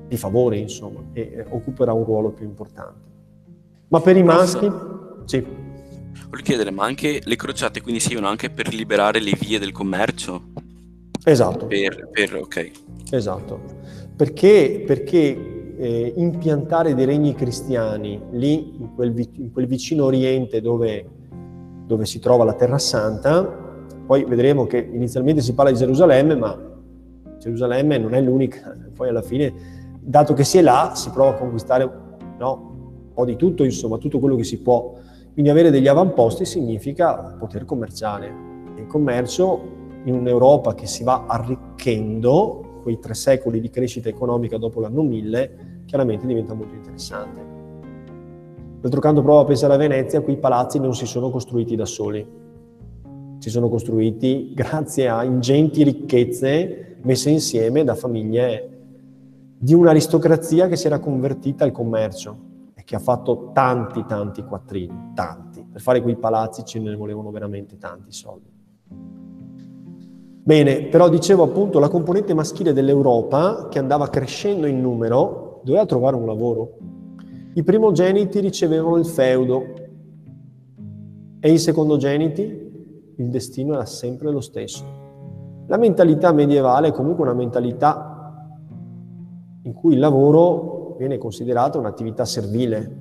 di 0.07 0.17
favore, 0.17 0.57
insomma, 0.57 1.01
e 1.13 1.45
occuperà 1.49 1.93
un 1.93 2.03
ruolo 2.03 2.31
più 2.31 2.45
importante. 2.45 3.05
Ma 3.89 4.01
per 4.01 4.17
i 4.17 4.23
maschi, 4.23 4.69
sì. 5.25 5.45
Voglio 6.29 6.43
chiedere, 6.43 6.71
ma 6.71 6.83
anche 6.83 7.21
le 7.23 7.35
crociate 7.35 7.81
quindi 7.81 7.99
servono 8.01 8.27
anche 8.27 8.49
per 8.49 8.73
liberare 8.73 9.21
le 9.21 9.31
vie 9.39 9.59
del 9.59 9.71
commercio? 9.71 10.41
Esatto. 11.23 11.67
Per, 11.67 12.09
per 12.11 12.35
ok. 12.35 12.71
Esatto. 13.11 13.59
Perché, 14.15 14.83
perché 14.85 15.73
eh, 15.77 16.13
impiantare 16.15 16.95
dei 16.95 17.05
regni 17.05 17.33
cristiani 17.35 18.19
lì, 18.31 18.77
in 18.79 18.93
quel, 18.95 19.13
in 19.33 19.51
quel 19.51 19.67
vicino 19.67 20.05
oriente 20.05 20.59
dove, 20.59 21.05
dove 21.85 22.05
si 22.05 22.19
trova 22.19 22.43
la 22.43 22.53
Terra 22.53 22.79
Santa, 22.79 23.65
Poi 24.07 24.23
vedremo 24.23 24.65
che 24.65 24.77
inizialmente 24.77 25.41
si 25.41 25.53
parla 25.53 25.71
di 25.71 25.77
Gerusalemme, 25.77 26.35
ma 26.35 26.57
Gerusalemme 27.39 27.97
non 27.97 28.13
è 28.13 28.21
l'unica, 28.21 28.75
poi 28.93 29.09
alla 29.09 29.21
fine, 29.21 29.53
dato 29.99 30.33
che 30.33 30.43
si 30.43 30.57
è 30.57 30.61
là, 30.61 30.93
si 30.95 31.09
prova 31.09 31.31
a 31.31 31.33
conquistare 31.33 31.89
no, 32.37 32.75
un 33.07 33.13
po' 33.13 33.25
di 33.25 33.35
tutto, 33.35 33.63
insomma, 33.63 33.97
tutto 33.97 34.19
quello 34.19 34.35
che 34.35 34.43
si 34.43 34.61
può. 34.61 34.93
Quindi 35.33 35.51
avere 35.51 35.69
degli 35.69 35.87
avamposti 35.87 36.45
significa 36.45 37.35
poter 37.37 37.65
commerciare. 37.65 38.45
Il 38.77 38.87
commercio 38.87 39.75
in 40.05 40.15
un'Europa 40.15 40.73
che 40.73 40.87
si 40.87 41.03
va 41.03 41.25
arricchendo, 41.27 42.79
quei 42.81 42.99
tre 42.99 43.13
secoli 43.13 43.59
di 43.59 43.69
crescita 43.69 44.09
economica 44.09 44.57
dopo 44.57 44.79
l'anno 44.79 45.03
1000, 45.03 45.83
chiaramente 45.85 46.25
diventa 46.25 46.53
molto 46.53 46.73
interessante. 46.73 47.45
D'altro 48.79 49.01
canto 49.01 49.21
prova 49.21 49.41
a 49.41 49.45
pensare 49.45 49.73
a 49.73 49.77
Venezia, 49.77 50.21
qui 50.21 50.33
i 50.33 50.37
palazzi 50.37 50.79
non 50.79 50.95
si 50.95 51.05
sono 51.05 51.29
costruiti 51.29 51.75
da 51.75 51.85
soli, 51.85 52.25
si 53.39 53.49
sono 53.49 53.69
costruiti 53.69 54.53
grazie 54.55 55.09
a 55.09 55.23
ingenti 55.23 55.83
ricchezze 55.83 56.86
messe 57.01 57.29
insieme 57.29 57.83
da 57.83 57.95
famiglie 57.95 58.77
di 59.57 59.73
un'aristocrazia 59.73 60.67
che 60.67 60.75
si 60.75 60.87
era 60.87 60.99
convertita 60.99 61.63
al 61.63 61.71
commercio 61.71 62.37
e 62.75 62.83
che 62.83 62.95
ha 62.95 62.99
fatto 62.99 63.51
tanti, 63.53 64.05
tanti 64.05 64.43
quattrini, 64.43 65.11
tanti. 65.15 65.65
Per 65.71 65.81
fare 65.81 66.01
quei 66.01 66.15
palazzi 66.15 66.63
ce 66.63 66.79
ne 66.79 66.95
volevano 66.95 67.31
veramente 67.31 67.77
tanti 67.77 68.11
soldi. 68.11 68.55
Bene, 70.43 70.83
però 70.83 71.09
dicevo 71.09 71.43
appunto 71.43 71.79
la 71.79 71.89
componente 71.89 72.33
maschile 72.33 72.71
dell'Europa, 72.71 73.67
che 73.69 73.79
andava 73.79 74.07
crescendo 74.09 74.65
in 74.65 74.79
numero, 74.79 75.61
doveva 75.63 75.85
trovare 75.85 76.15
un 76.15 76.25
lavoro. 76.25 76.77
I 77.53 77.63
primogeniti 77.63 78.39
ricevevano 78.39 78.97
il 78.97 79.05
feudo 79.05 79.63
e 81.39 81.51
i 81.51 81.57
secondogeniti 81.57 82.65
il 83.17 83.29
destino 83.29 83.73
era 83.73 83.85
sempre 83.85 84.31
lo 84.31 84.39
stesso. 84.39 85.06
La 85.69 85.75
mentalità 85.75 86.31
medievale 86.31 86.87
è 86.87 86.91
comunque 86.91 87.23
una 87.25 87.33
mentalità 87.33 88.41
in 89.63 89.73
cui 89.73 89.93
il 89.93 89.99
lavoro 89.99 90.95
viene 90.97 91.17
considerato 91.17 91.77
un'attività 91.77 92.23
servile, 92.23 92.99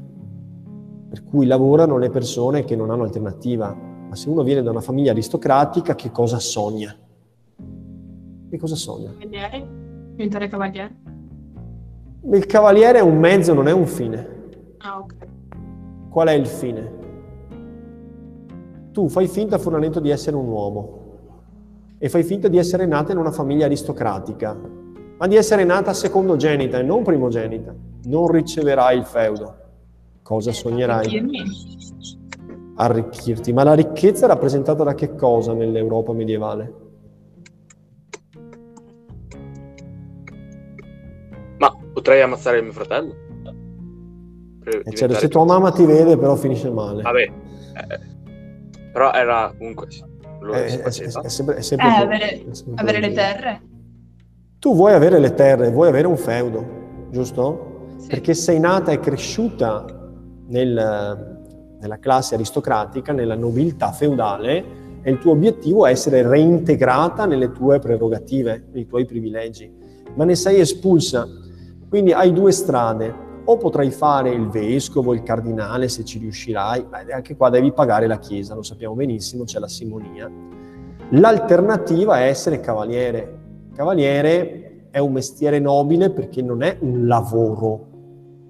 per 1.08 1.22
cui 1.22 1.46
lavorano 1.46 1.96
le 1.96 2.10
persone 2.10 2.64
che 2.64 2.74
non 2.74 2.90
hanno 2.90 3.04
alternativa. 3.04 3.72
Ma 3.72 4.14
se 4.16 4.28
uno 4.28 4.42
viene 4.42 4.62
da 4.62 4.70
una 4.70 4.80
famiglia 4.80 5.12
aristocratica, 5.12 5.94
che 5.94 6.10
cosa 6.10 6.40
sogna? 6.40 6.92
Che 8.50 8.58
cosa 8.58 8.74
sogna? 8.74 9.12
Cavaliere? 9.16 9.68
Diventare 10.10 10.48
cavaliere? 10.48 10.96
Il 12.32 12.46
cavaliere 12.46 12.98
è 12.98 13.02
un 13.02 13.16
mezzo, 13.16 13.54
non 13.54 13.68
è 13.68 13.72
un 13.72 13.86
fine. 13.86 14.28
Ah, 14.78 14.98
ok. 14.98 15.14
Qual 16.10 16.26
è 16.26 16.32
il 16.32 16.46
fine? 16.46 16.94
Tu 18.90 19.08
fai 19.08 19.28
finta, 19.28 19.56
Furnamento, 19.56 20.00
di 20.00 20.10
essere 20.10 20.34
un 20.34 20.48
uomo 20.48 21.04
e 21.98 22.08
fai 22.08 22.22
finta 22.22 22.48
di 22.48 22.58
essere 22.58 22.86
nata 22.86 23.12
in 23.12 23.18
una 23.18 23.30
famiglia 23.32 23.64
aristocratica, 23.66 24.58
ma 25.18 25.26
di 25.26 25.36
essere 25.36 25.64
nata 25.64 25.92
secondogenita 25.94 26.78
e 26.78 26.82
non 26.82 27.02
primogenita. 27.02 27.74
Non 28.04 28.30
riceverai 28.30 28.98
il 28.98 29.04
feudo. 29.04 29.56
Cosa 30.22 30.52
sognerai? 30.52 31.06
Arricchirmi? 31.06 31.42
Arricchirti. 32.76 33.52
Ma 33.52 33.62
la 33.64 33.74
ricchezza 33.74 34.26
è 34.26 34.28
rappresentata 34.28 34.84
da 34.84 34.94
che 34.94 35.14
cosa 35.14 35.54
nell'Europa 35.54 36.12
medievale? 36.12 36.74
Ma 41.58 41.74
potrei 41.92 42.20
ammazzare 42.20 42.60
mio 42.60 42.72
fratello? 42.72 43.14
Per 44.62 44.74
Eh, 44.74 44.82
certo, 44.82 44.90
diventare- 44.90 45.14
se 45.20 45.28
tua 45.28 45.44
mamma 45.44 45.70
ti 45.70 45.86
vede, 45.86 46.18
però 46.18 46.34
finisce 46.34 46.70
male. 46.70 47.02
Vabbè. 47.02 47.20
eh, 47.22 48.00
però 48.92 49.12
era 49.12 49.54
comunque... 49.56 49.86
Lo 50.46 50.52
Eh, 50.54 50.68
si 50.68 51.02
è, 51.02 51.06
è- 51.06 51.20
è 51.22 51.28
sempre, 51.28 51.56
è 51.56 51.60
sempre 51.62 51.86
Eh, 51.88 51.90
avere, 51.90 52.28
è 52.30 52.54
sempre 52.54 52.74
avere 52.82 53.00
le 53.00 53.12
terre? 53.12 53.60
Tu 54.58 54.74
vuoi 54.74 54.92
avere 54.92 55.18
le 55.18 55.34
terre, 55.34 55.70
vuoi 55.70 55.88
avere 55.88 56.06
un 56.06 56.16
feudo, 56.16 56.64
giusto? 57.10 57.74
Sì. 57.98 58.08
Perché 58.08 58.34
sei 58.34 58.60
nata 58.60 58.92
e 58.92 59.00
cresciuta 59.00 59.84
nel- 60.48 61.34
nella 61.80 61.98
classe 61.98 62.34
aristocratica, 62.36 63.12
nella 63.12 63.34
nobiltà 63.34 63.90
feudale, 63.92 64.64
e 65.02 65.10
il 65.10 65.18
tuo 65.18 65.32
obiettivo 65.32 65.86
è 65.86 65.90
essere 65.90 66.26
reintegrata 66.26 67.26
nelle 67.26 67.52
tue 67.52 67.78
prerogative, 67.78 68.68
nei 68.72 68.86
tuoi 68.86 69.04
privilegi, 69.04 69.70
ma 70.14 70.24
ne 70.24 70.34
sei 70.34 70.60
espulsa. 70.60 71.26
Quindi 71.88 72.12
hai 72.12 72.32
due 72.32 72.50
strade. 72.52 73.24
O 73.48 73.56
potrai 73.58 73.92
fare 73.92 74.30
il 74.30 74.48
vescovo, 74.48 75.14
il 75.14 75.22
cardinale, 75.22 75.88
se 75.88 76.04
ci 76.04 76.18
riuscirai, 76.18 76.86
Beh, 76.88 77.12
anche 77.12 77.36
qua 77.36 77.48
devi 77.48 77.72
pagare 77.72 78.08
la 78.08 78.18
chiesa, 78.18 78.56
lo 78.56 78.62
sappiamo 78.62 78.94
benissimo, 78.94 79.44
c'è 79.44 79.60
la 79.60 79.68
simonia. 79.68 80.28
L'alternativa 81.10 82.18
è 82.18 82.26
essere 82.26 82.58
cavaliere. 82.58 83.38
Cavaliere 83.72 84.88
è 84.90 84.98
un 84.98 85.12
mestiere 85.12 85.60
nobile 85.60 86.10
perché 86.10 86.42
non 86.42 86.62
è 86.62 86.76
un 86.80 87.06
lavoro, 87.06 87.86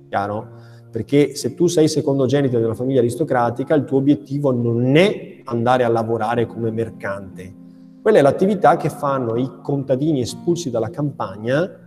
chiaro? 0.08 0.54
Perché 0.90 1.34
se 1.34 1.54
tu 1.54 1.66
sei 1.66 1.88
secondogenito 1.88 2.56
una 2.56 2.72
famiglia 2.72 3.00
aristocratica, 3.00 3.74
il 3.74 3.84
tuo 3.84 3.98
obiettivo 3.98 4.50
non 4.50 4.96
è 4.96 5.42
andare 5.44 5.84
a 5.84 5.88
lavorare 5.88 6.46
come 6.46 6.70
mercante. 6.70 7.54
Quella 8.00 8.18
è 8.18 8.22
l'attività 8.22 8.76
che 8.76 8.88
fanno 8.88 9.36
i 9.36 9.58
contadini 9.60 10.22
espulsi 10.22 10.70
dalla 10.70 10.88
campagna, 10.88 11.85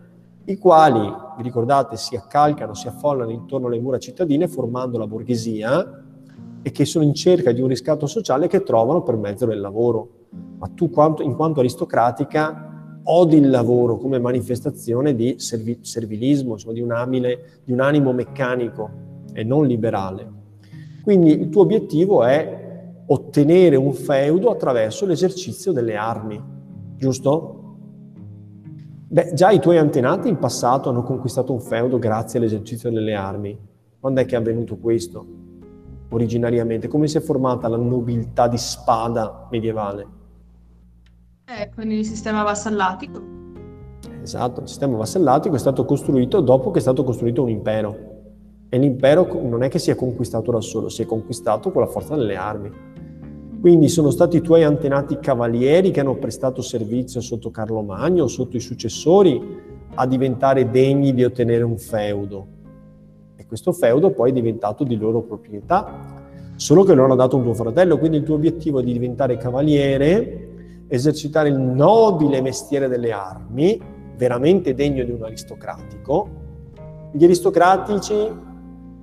i 0.52 0.58
quali, 0.58 1.00
vi 1.38 1.44
ricordate, 1.44 1.96
si 1.96 2.16
accalcano, 2.16 2.74
si 2.74 2.88
affollano 2.88 3.30
intorno 3.30 3.68
alle 3.68 3.80
mura 3.80 4.00
cittadine 4.00 4.48
formando 4.48 4.98
la 4.98 5.06
borghesia 5.06 6.04
e 6.62 6.72
che 6.72 6.86
sono 6.86 7.06
in 7.06 7.14
cerca 7.14 7.52
di 7.52 7.62
un 7.62 7.68
riscatto 7.68 8.08
sociale 8.08 8.48
che 8.48 8.64
trovano 8.64 9.04
per 9.04 9.16
mezzo 9.16 9.46
del 9.46 9.60
lavoro. 9.60 10.10
Ma 10.58 10.68
tu, 10.74 10.90
quanto- 10.90 11.22
in 11.22 11.36
quanto 11.36 11.60
aristocratica, 11.60 13.00
odi 13.04 13.38
il 13.38 13.50
lavoro 13.50 13.98
come 13.98 14.20
manifestazione 14.20 15.14
di 15.14 15.36
servi- 15.38 15.80
servilismo, 15.82 16.54
insomma, 16.54 16.74
di, 16.74 16.82
un 16.82 16.92
amile- 16.94 17.62
di 17.64 17.72
un 17.72 17.80
animo 17.80 18.12
meccanico 18.12 18.90
e 19.32 19.44
non 19.44 19.68
liberale. 19.68 20.38
Quindi 21.04 21.30
il 21.32 21.50
tuo 21.50 21.62
obiettivo 21.62 22.24
è 22.24 22.58
ottenere 23.06 23.76
un 23.76 23.94
feudo 23.94 24.50
attraverso 24.50 25.06
l'esercizio 25.06 25.72
delle 25.72 25.96
armi, 25.96 26.42
giusto? 26.98 27.59
Beh, 29.12 29.32
già 29.34 29.50
i 29.50 29.60
tuoi 29.60 29.80
antenati 29.80 30.30
in 30.30 30.38
passato 30.38 30.90
hanno 30.90 31.02
conquistato 31.02 31.52
un 31.52 31.60
feudo 31.60 31.98
grazie 31.98 32.38
all'esercizio 32.38 32.92
delle 32.92 33.16
armi. 33.16 33.58
Quando 34.00 34.22
è 34.22 34.26
che 34.26 34.36
è 34.36 34.38
avvenuto 34.38 34.78
questo? 34.78 35.26
Originariamente, 36.10 36.88
come 36.88 37.08
si 37.08 37.18
è 37.18 37.20
formata 37.20 37.68
la 37.68 37.78
nobiltà 37.78 38.48
di 38.48 38.60
spada 38.60 39.48
medievale? 39.50 40.08
Eh, 41.46 41.72
con 41.74 41.90
il 41.90 42.06
sistema 42.06 42.44
vassallatico. 42.44 43.20
Esatto, 44.22 44.62
il 44.62 44.68
sistema 44.68 44.98
vassallatico 44.98 45.56
è 45.56 45.60
stato 45.60 45.86
costruito 45.86 46.40
dopo 46.42 46.70
che 46.70 46.78
è 46.78 46.82
stato 46.82 47.04
costruito 47.04 47.42
un 47.42 47.50
impero. 47.50 47.98
E 48.70 48.78
l'impero 48.78 49.28
non 49.42 49.64
è 49.64 49.70
che 49.70 49.80
si 49.80 49.90
è 49.90 49.96
conquistato 49.96 50.52
da 50.52 50.62
solo, 50.62 50.88
si 50.88 51.02
è 51.02 51.08
conquistato 51.08 51.72
con 51.72 51.82
la 51.82 51.88
forza 51.88 52.16
delle 52.16 52.36
armi. 52.36 52.72
Quindi 53.60 53.90
sono 53.90 54.10
stati 54.10 54.38
i 54.38 54.42
tuoi 54.42 54.64
antenati 54.64 55.20
cavalieri 55.20 55.92
che 55.92 56.00
hanno 56.00 56.16
prestato 56.16 56.62
servizio 56.62 57.20
sotto 57.20 57.52
Carlo 57.52 57.82
Magno 57.82 58.28
sotto 58.28 58.56
i 58.56 58.62
successori 58.62 59.60
a 59.96 60.08
diventare 60.08 60.70
degni 60.70 61.14
di 61.14 61.26
ottenere 61.26 61.64
un 61.64 61.78
feudo. 61.78 62.48
E 63.36 63.46
questo 63.46 63.74
feudo 63.74 64.12
poi 64.12 64.30
è 64.30 64.34
diventato 64.34 64.86
di 64.86 64.96
loro 64.96 65.24
proprietà, 65.24 66.24
solo 66.56 66.84
che 66.84 66.94
lo 66.94 67.04
hanno 67.04 67.16
dato 67.16 67.36
un 67.36 67.44
tuo 67.44 67.54
fratello, 67.54 67.98
quindi 67.98 68.18
il 68.18 68.24
tuo 68.24 68.36
obiettivo 68.36 68.80
è 68.80 68.84
di 68.84 68.94
diventare 68.94 69.36
cavaliere, 69.36 70.86
esercitare 70.88 71.50
il 71.50 71.60
nobile 71.60 72.42
mestiere 72.42 72.88
delle 72.88 73.12
armi, 73.12 73.78
veramente 74.16 74.74
degno 74.74 75.04
di 75.04 75.12
un 75.12 75.24
aristocratico. 75.24 76.30
Gli 77.12 77.26
aristocratici 77.26 78.14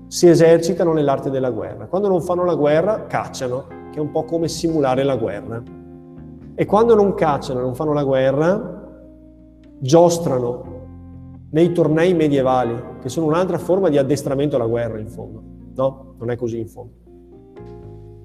si 0.07 0.29
esercitano 0.29 0.95
nell'arte 0.95 1.29
della 1.29 1.51
guerra. 1.51 1.89
Quando 1.89 2.09
non 2.09 2.23
fanno 2.23 2.45
la 2.45 2.55
guerra, 2.55 3.05
cacciano, 3.07 3.85
che 3.97 4.03
è 4.03 4.05
un 4.05 4.11
po' 4.11 4.25
come 4.25 4.47
simulare 4.47 5.05
la 5.05 5.17
guerra. 5.17 5.63
E 6.55 6.67
quando 6.67 6.95
non 6.95 7.15
cacciano 7.15 7.61
non 7.61 7.75
fanno 7.75 7.95
la 7.95 8.05
guerra, 8.05 8.91
giostrano 9.79 10.75
nei 11.49 11.73
tornei 11.73 12.13
medievali, 12.13 12.79
che 13.01 13.09
sono 13.09 13.25
un'altra 13.25 13.57
forma 13.57 13.89
di 13.89 13.97
addestramento 13.97 14.57
alla 14.57 14.67
guerra, 14.67 14.99
in 14.99 15.09
fondo. 15.09 15.43
No, 15.75 16.15
non 16.19 16.31
è 16.31 16.37
così 16.37 16.59
in 16.59 16.69
fondo. 16.69 16.93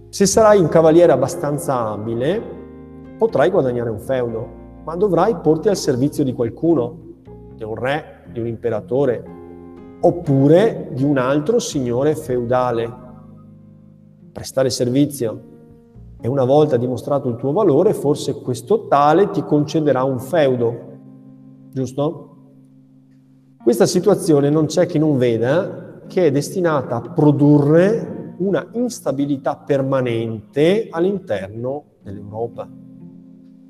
Se 0.09 0.25
sarai 0.25 0.59
un 0.59 0.67
cavaliere 0.67 1.13
abbastanza 1.13 1.87
abile, 1.87 2.41
potrai 3.17 3.49
guadagnare 3.49 3.91
un 3.91 3.99
feudo, 3.99 4.49
ma 4.83 4.97
dovrai 4.97 5.37
porti 5.37 5.69
al 5.69 5.77
servizio 5.77 6.25
di 6.25 6.33
qualcuno, 6.33 6.97
di 7.55 7.63
un 7.63 7.75
re, 7.75 8.25
di 8.29 8.41
un 8.41 8.47
imperatore, 8.47 9.23
oppure 10.01 10.89
di 10.91 11.05
un 11.05 11.17
altro 11.17 11.59
signore 11.59 12.13
feudale. 12.13 12.93
Prestare 14.33 14.69
servizio. 14.69 15.47
E 16.21 16.27
una 16.27 16.45
volta 16.45 16.77
dimostrato 16.77 17.27
il 17.29 17.35
tuo 17.35 17.51
valore, 17.51 17.93
forse 17.93 18.41
questo 18.41 18.87
tale 18.87 19.31
ti 19.31 19.43
concederà 19.43 20.03
un 20.03 20.19
feudo, 20.19 20.75
giusto? 21.71 22.27
Questa 23.63 23.87
situazione 23.87 24.49
non 24.49 24.67
c'è 24.67 24.85
chi 24.85 24.99
non 24.99 25.17
veda 25.17 26.01
che 26.07 26.27
è 26.27 26.31
destinata 26.31 26.97
a 26.97 27.01
produrre 27.01 28.35
una 28.37 28.67
instabilità 28.73 29.55
permanente 29.55 30.87
all'interno 30.91 31.83
dell'Europa. 32.01 32.67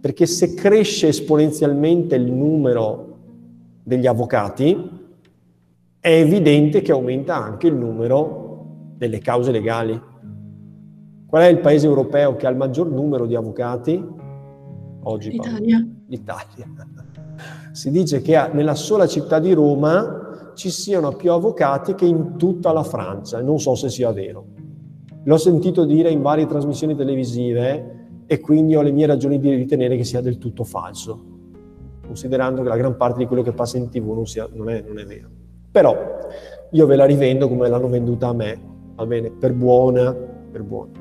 perché 0.01 0.25
se 0.25 0.55
cresce 0.55 1.09
esponenzialmente 1.09 2.15
il 2.15 2.31
numero 2.31 3.19
degli 3.83 4.07
avvocati, 4.07 4.89
è 5.99 6.09
evidente 6.09 6.81
che 6.81 6.91
aumenta 6.91 7.35
anche 7.35 7.67
il 7.67 7.75
numero 7.75 8.65
delle 8.97 9.19
cause 9.19 9.51
legali. 9.51 10.09
Qual 11.31 11.43
è 11.43 11.47
il 11.47 11.59
paese 11.59 11.87
europeo 11.87 12.35
che 12.35 12.45
ha 12.45 12.49
il 12.49 12.57
maggior 12.57 12.91
numero 12.91 13.25
di 13.25 13.35
avvocati? 13.35 14.05
Oggi 15.03 15.29
L'Italia. 15.29 15.87
L'Italia. 16.07 16.67
Si 17.71 17.89
dice 17.89 18.21
che 18.21 18.49
nella 18.51 18.75
sola 18.75 19.07
città 19.07 19.39
di 19.39 19.53
Roma 19.53 20.51
ci 20.55 20.69
siano 20.69 21.13
più 21.13 21.31
avvocati 21.31 21.95
che 21.95 22.03
in 22.03 22.35
tutta 22.35 22.73
la 22.73 22.83
Francia, 22.83 23.41
non 23.41 23.61
so 23.61 23.75
se 23.75 23.87
sia 23.87 24.11
vero. 24.11 24.45
L'ho 25.23 25.37
sentito 25.37 25.85
dire 25.85 26.09
in 26.09 26.21
varie 26.21 26.45
trasmissioni 26.47 26.97
televisive 26.97 28.23
e 28.25 28.39
quindi 28.41 28.75
ho 28.75 28.81
le 28.81 28.91
mie 28.91 29.05
ragioni 29.05 29.39
di 29.39 29.53
ritenere 29.53 29.95
che 29.95 30.03
sia 30.03 30.19
del 30.19 30.37
tutto 30.37 30.65
falso, 30.65 31.17
considerando 32.05 32.61
che 32.61 32.67
la 32.67 32.75
gran 32.75 32.97
parte 32.97 33.19
di 33.19 33.25
quello 33.25 33.41
che 33.41 33.53
passa 33.53 33.77
in 33.77 33.87
tv 33.87 34.11
non, 34.11 34.27
sia, 34.27 34.49
non, 34.51 34.69
è, 34.69 34.83
non 34.85 34.99
è 34.99 35.05
vero. 35.05 35.29
Però 35.71 35.95
io 36.71 36.85
ve 36.85 36.95
la 36.97 37.05
rivendo 37.05 37.47
come 37.47 37.69
l'hanno 37.69 37.87
venduta 37.87 38.27
a 38.27 38.33
me, 38.33 38.59
va 38.95 39.05
bene, 39.05 39.31
per 39.31 39.53
buona, 39.53 40.30
per 40.51 40.63
buona. 40.63 40.91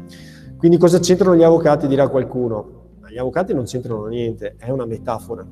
Quindi 0.57 0.79
cosa 0.79 0.99
c'entrano 0.99 1.37
gli 1.37 1.43
avvocati, 1.43 1.87
dirà 1.87 2.09
qualcuno. 2.09 2.79
Gli 3.09 3.19
avvocati 3.19 3.53
non 3.53 3.65
c'entrano 3.65 4.07
niente, 4.07 4.55
è 4.57 4.71
una 4.71 4.87
metafora. 4.87 5.45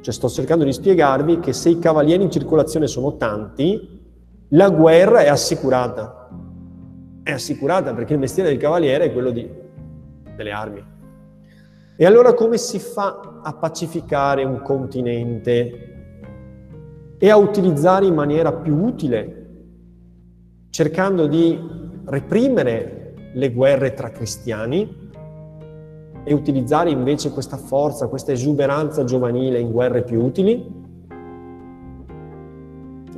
Cioè 0.00 0.14
sto 0.14 0.28
cercando 0.28 0.64
di 0.64 0.72
spiegarvi 0.72 1.40
che 1.40 1.52
se 1.52 1.68
i 1.68 1.78
cavalieri 1.78 2.22
in 2.22 2.30
circolazione 2.30 2.86
sono 2.86 3.16
tanti, 3.16 4.00
la 4.50 4.70
guerra 4.70 5.20
è 5.20 5.28
assicurata. 5.28 6.30
È 7.22 7.32
assicurata 7.32 7.92
perché 7.92 8.14
il 8.14 8.20
mestiere 8.20 8.48
del 8.48 8.58
cavaliere 8.58 9.06
è 9.06 9.12
quello 9.12 9.30
di, 9.30 9.50
delle 10.36 10.50
armi. 10.52 10.84
E 11.96 12.06
allora 12.06 12.34
come 12.34 12.56
si 12.56 12.78
fa 12.78 13.40
a 13.42 13.52
pacificare 13.54 14.44
un 14.44 14.62
continente 14.62 15.86
e 17.18 17.30
a 17.30 17.36
utilizzare 17.36 18.06
in 18.06 18.14
maniera 18.14 18.52
più 18.52 18.76
utile, 18.76 19.46
cercando 20.70 21.26
di 21.26 21.58
reprimere 22.06 23.14
le 23.34 23.52
guerre 23.52 23.94
tra 23.94 24.10
cristiani 24.10 25.04
e 26.24 26.34
utilizzare 26.34 26.90
invece 26.90 27.30
questa 27.30 27.56
forza, 27.56 28.08
questa 28.08 28.32
esuberanza 28.32 29.04
giovanile 29.04 29.60
in 29.60 29.70
guerre 29.70 30.02
più 30.02 30.22
utili? 30.22 30.84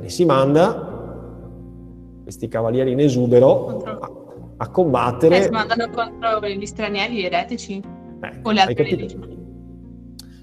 E 0.01 0.09
si 0.09 0.25
manda 0.25 0.87
questi 2.23 2.47
cavalieri 2.47 2.91
in 2.91 2.99
esubero 2.99 3.81
a, 3.83 4.11
a 4.57 4.69
combattere. 4.69 5.37
Eh, 5.37 5.41
si 5.43 5.49
mandano 5.49 5.89
contro 5.89 6.47
gli 6.47 6.65
stranieri, 6.65 7.15
gli 7.15 7.25
eretici 7.25 7.81
Eh, 8.21 8.39
o 8.43 8.51
le 8.51 8.59
altre 8.61 8.83
religioni. 8.83 9.37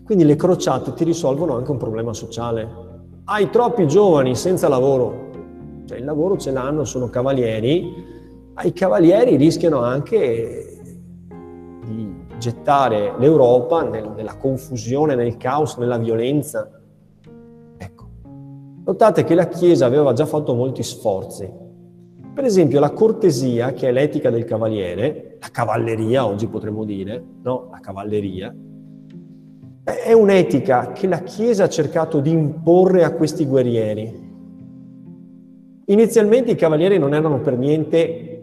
Quindi 0.04 0.24
le 0.24 0.36
crociate 0.36 0.92
ti 0.94 1.04
risolvono 1.04 1.56
anche 1.56 1.70
un 1.70 1.78
problema 1.78 2.12
sociale. 2.12 2.84
Hai 3.24 3.50
troppi 3.50 3.86
giovani 3.86 4.34
senza 4.34 4.68
lavoro, 4.68 5.30
cioè 5.86 5.98
il 5.98 6.04
lavoro 6.04 6.36
ce 6.36 6.52
l'hanno, 6.52 6.84
sono 6.84 7.08
cavalieri, 7.08 8.14
i 8.64 8.72
cavalieri 8.72 9.36
rischiano 9.36 9.82
anche 9.82 10.80
di 11.84 12.14
gettare 12.38 13.14
l'Europa 13.18 13.82
nel- 13.82 14.12
nella 14.16 14.36
confusione, 14.36 15.14
nel 15.14 15.36
caos, 15.36 15.76
nella 15.76 15.98
violenza. 15.98 16.70
Ecco, 17.76 18.08
notate 18.84 19.24
che 19.24 19.34
la 19.34 19.48
Chiesa 19.48 19.86
aveva 19.86 20.12
già 20.12 20.26
fatto 20.26 20.54
molti 20.54 20.82
sforzi. 20.82 21.64
Per 22.34 22.44
esempio 22.44 22.80
la 22.80 22.90
cortesia, 22.90 23.72
che 23.72 23.88
è 23.88 23.92
l'etica 23.92 24.30
del 24.30 24.44
cavaliere, 24.44 25.36
la 25.40 25.48
cavalleria 25.50 26.26
oggi 26.26 26.46
potremmo 26.46 26.84
dire, 26.84 27.22
no? 27.42 27.68
La 27.70 27.80
cavalleria, 27.80 28.54
è 29.84 30.12
un'etica 30.12 30.92
che 30.92 31.06
la 31.06 31.20
Chiesa 31.20 31.64
ha 31.64 31.68
cercato 31.68 32.20
di 32.20 32.30
imporre 32.30 33.04
a 33.04 33.12
questi 33.12 33.46
guerrieri. 33.46 34.24
Inizialmente 35.86 36.50
i 36.50 36.56
cavalieri 36.56 36.98
non 36.98 37.14
erano 37.14 37.40
per 37.40 37.56
niente 37.56 38.35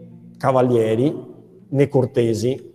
cavalieri 0.44 1.10
né 1.70 1.88
cortesi, 1.88 2.72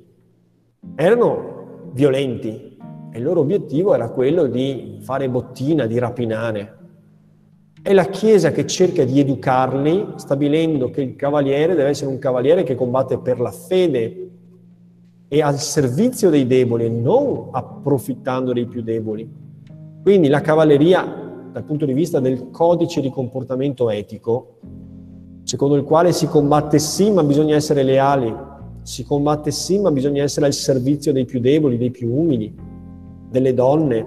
erano 0.95 1.91
violenti 1.91 2.77
e 3.11 3.17
il 3.19 3.23
loro 3.23 3.41
obiettivo 3.41 3.93
era 3.93 4.09
quello 4.09 4.47
di 4.47 4.97
fare 5.01 5.29
bottina, 5.29 5.85
di 5.85 5.99
rapinare. 5.99 6.77
È 7.79 7.93
la 7.93 8.05
Chiesa 8.05 8.49
che 8.49 8.65
cerca 8.65 9.03
di 9.05 9.19
educarli, 9.19 10.13
stabilendo 10.15 10.89
che 10.89 11.01
il 11.01 11.15
cavaliere 11.15 11.75
deve 11.75 11.89
essere 11.89 12.09
un 12.09 12.17
cavaliere 12.17 12.63
che 12.63 12.73
combatte 12.73 13.19
per 13.19 13.39
la 13.39 13.51
fede 13.51 14.29
e 15.27 15.41
al 15.43 15.59
servizio 15.59 16.31
dei 16.31 16.47
deboli 16.47 16.89
non 16.89 17.49
approfittando 17.51 18.51
dei 18.51 18.65
più 18.65 18.81
deboli. 18.81 19.31
Quindi 20.01 20.27
la 20.27 20.41
cavalleria, 20.41 21.03
dal 21.51 21.63
punto 21.65 21.85
di 21.85 21.93
vista 21.93 22.19
del 22.19 22.49
codice 22.49 22.99
di 22.99 23.11
comportamento 23.11 23.91
etico, 23.91 24.57
secondo 25.49 25.73
il 25.73 25.83
quale 25.83 26.13
si 26.13 26.27
combatte 26.27 26.77
sì, 26.77 27.09
ma 27.09 27.23
bisogna 27.23 27.55
essere 27.55 27.81
leali, 27.81 28.31
si 28.83 29.03
combatte 29.03 29.49
sì, 29.49 29.79
ma 29.79 29.89
bisogna 29.89 30.21
essere 30.21 30.45
al 30.45 30.53
servizio 30.53 31.11
dei 31.11 31.25
più 31.25 31.39
deboli, 31.39 31.79
dei 31.79 31.89
più 31.89 32.07
umili, 32.07 32.55
delle 33.27 33.55
donne, 33.55 34.05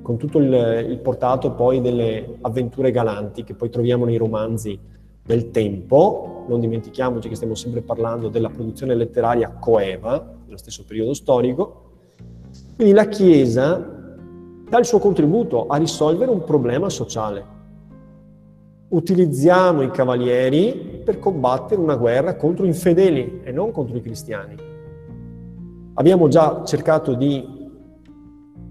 con 0.00 0.16
tutto 0.16 0.38
il, 0.38 0.86
il 0.88 0.98
portato 1.00 1.52
poi 1.52 1.82
delle 1.82 2.38
avventure 2.40 2.90
galanti 2.90 3.44
che 3.44 3.52
poi 3.52 3.68
troviamo 3.68 4.06
nei 4.06 4.16
romanzi 4.16 4.78
del 5.22 5.50
tempo. 5.50 6.46
Non 6.48 6.58
dimentichiamoci 6.58 7.28
che 7.28 7.34
stiamo 7.34 7.54
sempre 7.54 7.82
parlando 7.82 8.30
della 8.30 8.48
produzione 8.48 8.94
letteraria 8.94 9.50
coeva, 9.50 10.36
nello 10.46 10.56
stesso 10.56 10.84
periodo 10.86 11.12
storico. 11.12 11.82
Quindi 12.76 12.94
la 12.94 13.08
Chiesa 13.08 13.76
dà 14.66 14.78
il 14.78 14.86
suo 14.86 15.00
contributo 15.00 15.66
a 15.66 15.76
risolvere 15.76 16.30
un 16.30 16.44
problema 16.44 16.88
sociale. 16.88 17.53
Utilizziamo 18.94 19.82
i 19.82 19.90
cavalieri 19.90 21.02
per 21.04 21.18
combattere 21.18 21.80
una 21.80 21.96
guerra 21.96 22.36
contro 22.36 22.64
i 22.64 22.68
infedeli 22.68 23.40
e 23.42 23.50
non 23.50 23.72
contro 23.72 23.96
i 23.96 24.00
cristiani. 24.00 24.54
Abbiamo 25.94 26.28
già 26.28 26.62
cercato 26.64 27.14
di 27.14 27.44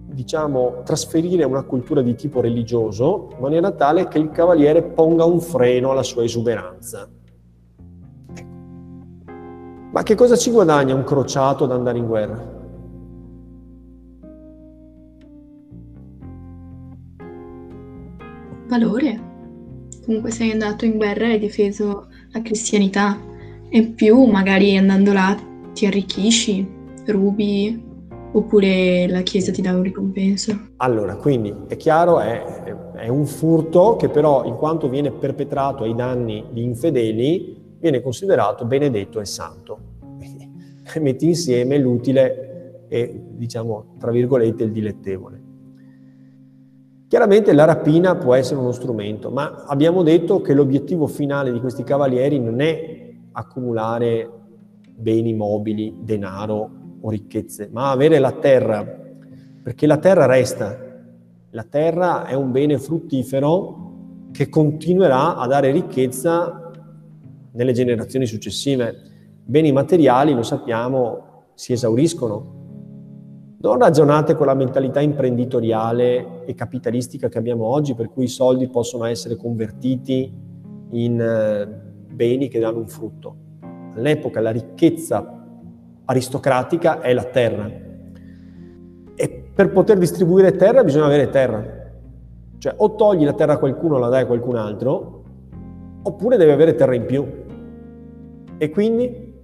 diciamo, 0.06 0.82
trasferire 0.86 1.44
una 1.44 1.64
cultura 1.64 2.02
di 2.02 2.16
tipo 2.16 2.40
religioso 2.40 3.32
in 3.34 3.40
maniera 3.42 3.72
tale 3.72 4.08
che 4.08 4.18
il 4.18 4.30
cavaliere 4.30 4.82
ponga 4.82 5.26
un 5.26 5.42
freno 5.42 5.92
alla 5.92 6.04
sua 6.04 6.24
esuberanza. 6.24 7.10
Ma 9.92 10.04
che 10.04 10.16
cosa 10.16 10.38
ci 10.38 10.52
guadagna 10.52 10.96
un 10.96 11.04
crociato 11.04 11.66
ad 11.66 11.72
andare 11.72 11.98
in 11.98 12.08
guerra? 12.08 12.62
valore. 18.74 19.33
Comunque 20.06 20.32
sei 20.32 20.52
andato 20.52 20.86
in 20.86 20.98
guerra 20.98 21.28
e 21.28 21.32
hai 21.32 21.40
difeso 21.40 22.08
la 22.32 22.42
cristianità. 22.42 23.20
E 23.70 23.84
più 23.84 24.24
magari 24.26 24.78
andando 24.78 25.14
là 25.14 25.36
ti 25.74 25.86
arricchisci, 25.86 26.68
rubi, 27.06 27.92
oppure 28.34 29.08
la 29.08 29.22
Chiesa 29.22 29.52
ti 29.52 29.62
dà 29.62 29.76
un 29.76 29.84
ricompenso. 29.84 30.70
Allora, 30.78 31.16
quindi 31.16 31.54
è 31.68 31.78
chiaro, 31.78 32.20
è, 32.20 32.44
è 32.96 33.08
un 33.08 33.26
furto 33.26 33.96
che 33.96 34.10
però 34.10 34.44
in 34.46 34.56
quanto 34.56 34.90
viene 34.90 35.12
perpetrato 35.12 35.84
ai 35.84 35.96
danni 35.96 36.44
di 36.52 36.64
infedeli, 36.64 37.62
viene 37.80 38.02
considerato 38.02 38.66
benedetto 38.66 39.20
e 39.20 39.26
santo. 39.26 39.80
Metti 41.00 41.28
insieme 41.28 41.78
l'utile 41.78 42.86
e, 42.90 43.22
diciamo, 43.32 43.96
tra 44.00 44.12
virgolette, 44.12 44.64
il 44.64 44.72
dilettevole. 44.72 45.42
Chiaramente 47.14 47.54
la 47.54 47.66
rapina 47.66 48.16
può 48.16 48.34
essere 48.34 48.60
uno 48.60 48.72
strumento, 48.72 49.30
ma 49.30 49.66
abbiamo 49.68 50.02
detto 50.02 50.42
che 50.42 50.56
l'obiettivo 50.56 51.06
finale 51.06 51.52
di 51.52 51.60
questi 51.60 51.84
cavalieri 51.84 52.40
non 52.40 52.60
è 52.60 53.14
accumulare 53.34 54.28
beni 54.96 55.36
mobili, 55.36 55.96
denaro 56.00 56.72
o 57.02 57.10
ricchezze, 57.12 57.70
ma 57.72 57.92
avere 57.92 58.18
la 58.18 58.32
terra, 58.32 58.84
perché 59.62 59.86
la 59.86 59.98
terra 59.98 60.26
resta. 60.26 60.76
La 61.52 61.64
terra 61.70 62.26
è 62.26 62.34
un 62.34 62.52
bene 62.52 62.80
fruttifero 62.80 64.30
che 64.32 64.50
continuerà 64.50 65.38
a 65.38 65.46
dare 65.46 65.70
ricchezza 65.70 66.72
nelle 67.52 67.74
generazioni 67.74 68.26
successive. 68.26 68.96
Beni 69.46 69.72
materiali, 69.72 70.34
lo 70.34 70.42
sappiamo, 70.42 71.44
si 71.54 71.74
esauriscono. 71.74 72.62
Non 73.64 73.78
ragionate 73.78 74.36
con 74.36 74.46
la 74.46 74.56
mentalità 74.56 75.00
imprenditoriale 75.00 76.44
e 76.44 76.54
capitalistica 76.54 77.30
che 77.30 77.38
abbiamo 77.38 77.64
oggi, 77.64 77.96
per 77.96 78.10
cui 78.10 78.26
i 78.26 78.28
soldi 78.28 78.68
possono 78.68 79.06
essere 79.06 79.38
convertiti 79.38 80.30
in 80.90 81.22
eh, 81.22 81.66
beni 82.14 82.50
che 82.50 82.60
danno 82.60 82.80
un 82.80 82.90
frutto. 82.90 83.36
All'epoca 83.96 84.42
la 84.42 84.52
ricchezza 84.52 85.46
aristocratica 86.04 87.00
è 87.00 87.14
la 87.14 87.24
terra. 87.24 87.72
E 89.16 89.46
per 89.56 89.72
poter 89.72 89.98
distribuire 89.98 90.58
terra 90.58 90.84
bisogna 90.84 91.06
avere 91.06 91.30
terra. 91.30 91.64
Cioè 92.58 92.74
o 92.76 92.96
togli 92.96 93.24
la 93.24 93.32
terra 93.32 93.54
a 93.54 93.58
qualcuno 93.60 93.96
e 93.96 94.00
la 94.02 94.10
dai 94.10 94.24
a 94.24 94.26
qualcun 94.26 94.58
altro, 94.58 95.24
oppure 96.04 96.36
devi 96.36 96.52
avere 96.52 96.76
terra 96.76 96.96
in 96.96 97.06
più. 97.06 97.26
E 98.58 98.70
quindi 98.70 99.42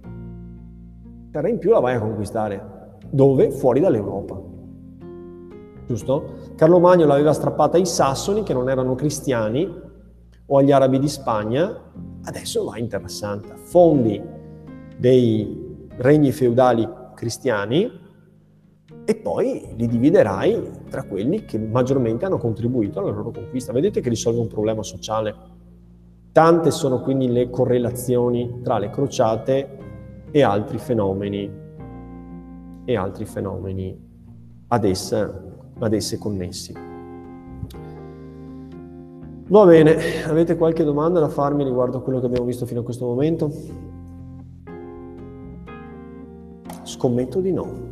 terra 1.30 1.48
in 1.48 1.56
più 1.56 1.70
la 1.70 1.80
vai 1.80 1.94
a 1.94 2.00
conquistare. 2.00 2.79
Dove? 3.10 3.50
Fuori 3.50 3.80
dall'Europa. 3.80 4.40
Giusto? 5.86 6.52
Carlo 6.54 6.78
Magno 6.78 7.06
l'aveva 7.06 7.32
strappata 7.32 7.76
ai 7.76 7.86
sassoni 7.86 8.44
che 8.44 8.52
non 8.52 8.70
erano 8.70 8.94
cristiani 8.94 9.68
o 10.46 10.56
agli 10.56 10.70
arabi 10.70 10.98
di 11.00 11.08
Spagna, 11.08 11.90
adesso 12.22 12.64
va 12.64 12.78
in 12.78 12.88
Terra 12.88 13.08
Santa. 13.08 13.56
Fondi 13.56 14.22
dei 14.96 15.88
regni 15.96 16.30
feudali 16.30 16.88
cristiani 17.14 17.90
e 19.04 19.16
poi 19.16 19.74
li 19.76 19.88
dividerai 19.88 20.70
tra 20.88 21.02
quelli 21.02 21.44
che 21.44 21.58
maggiormente 21.58 22.24
hanno 22.24 22.38
contribuito 22.38 23.00
alla 23.00 23.10
loro 23.10 23.32
conquista. 23.32 23.72
Vedete 23.72 24.00
che 24.00 24.08
risolve 24.08 24.38
un 24.38 24.46
problema 24.46 24.84
sociale. 24.84 25.34
Tante 26.30 26.70
sono 26.70 27.00
quindi 27.00 27.28
le 27.30 27.50
correlazioni 27.50 28.60
tra 28.62 28.78
le 28.78 28.90
crociate 28.90 29.78
e 30.30 30.42
altri 30.42 30.78
fenomeni 30.78 31.50
e 32.84 32.96
altri 32.96 33.24
fenomeni 33.24 33.98
ad 34.68 34.84
esse, 34.84 35.32
ad 35.78 35.92
esse 35.92 36.18
connessi. 36.18 36.72
Va 39.48 39.64
bene, 39.64 40.22
avete 40.24 40.56
qualche 40.56 40.84
domanda 40.84 41.18
da 41.18 41.28
farmi 41.28 41.64
riguardo 41.64 41.98
a 41.98 42.02
quello 42.02 42.20
che 42.20 42.26
abbiamo 42.26 42.46
visto 42.46 42.66
fino 42.66 42.80
a 42.80 42.84
questo 42.84 43.06
momento? 43.06 43.50
Scommetto 46.84 47.40
di 47.40 47.52
no. 47.52 47.88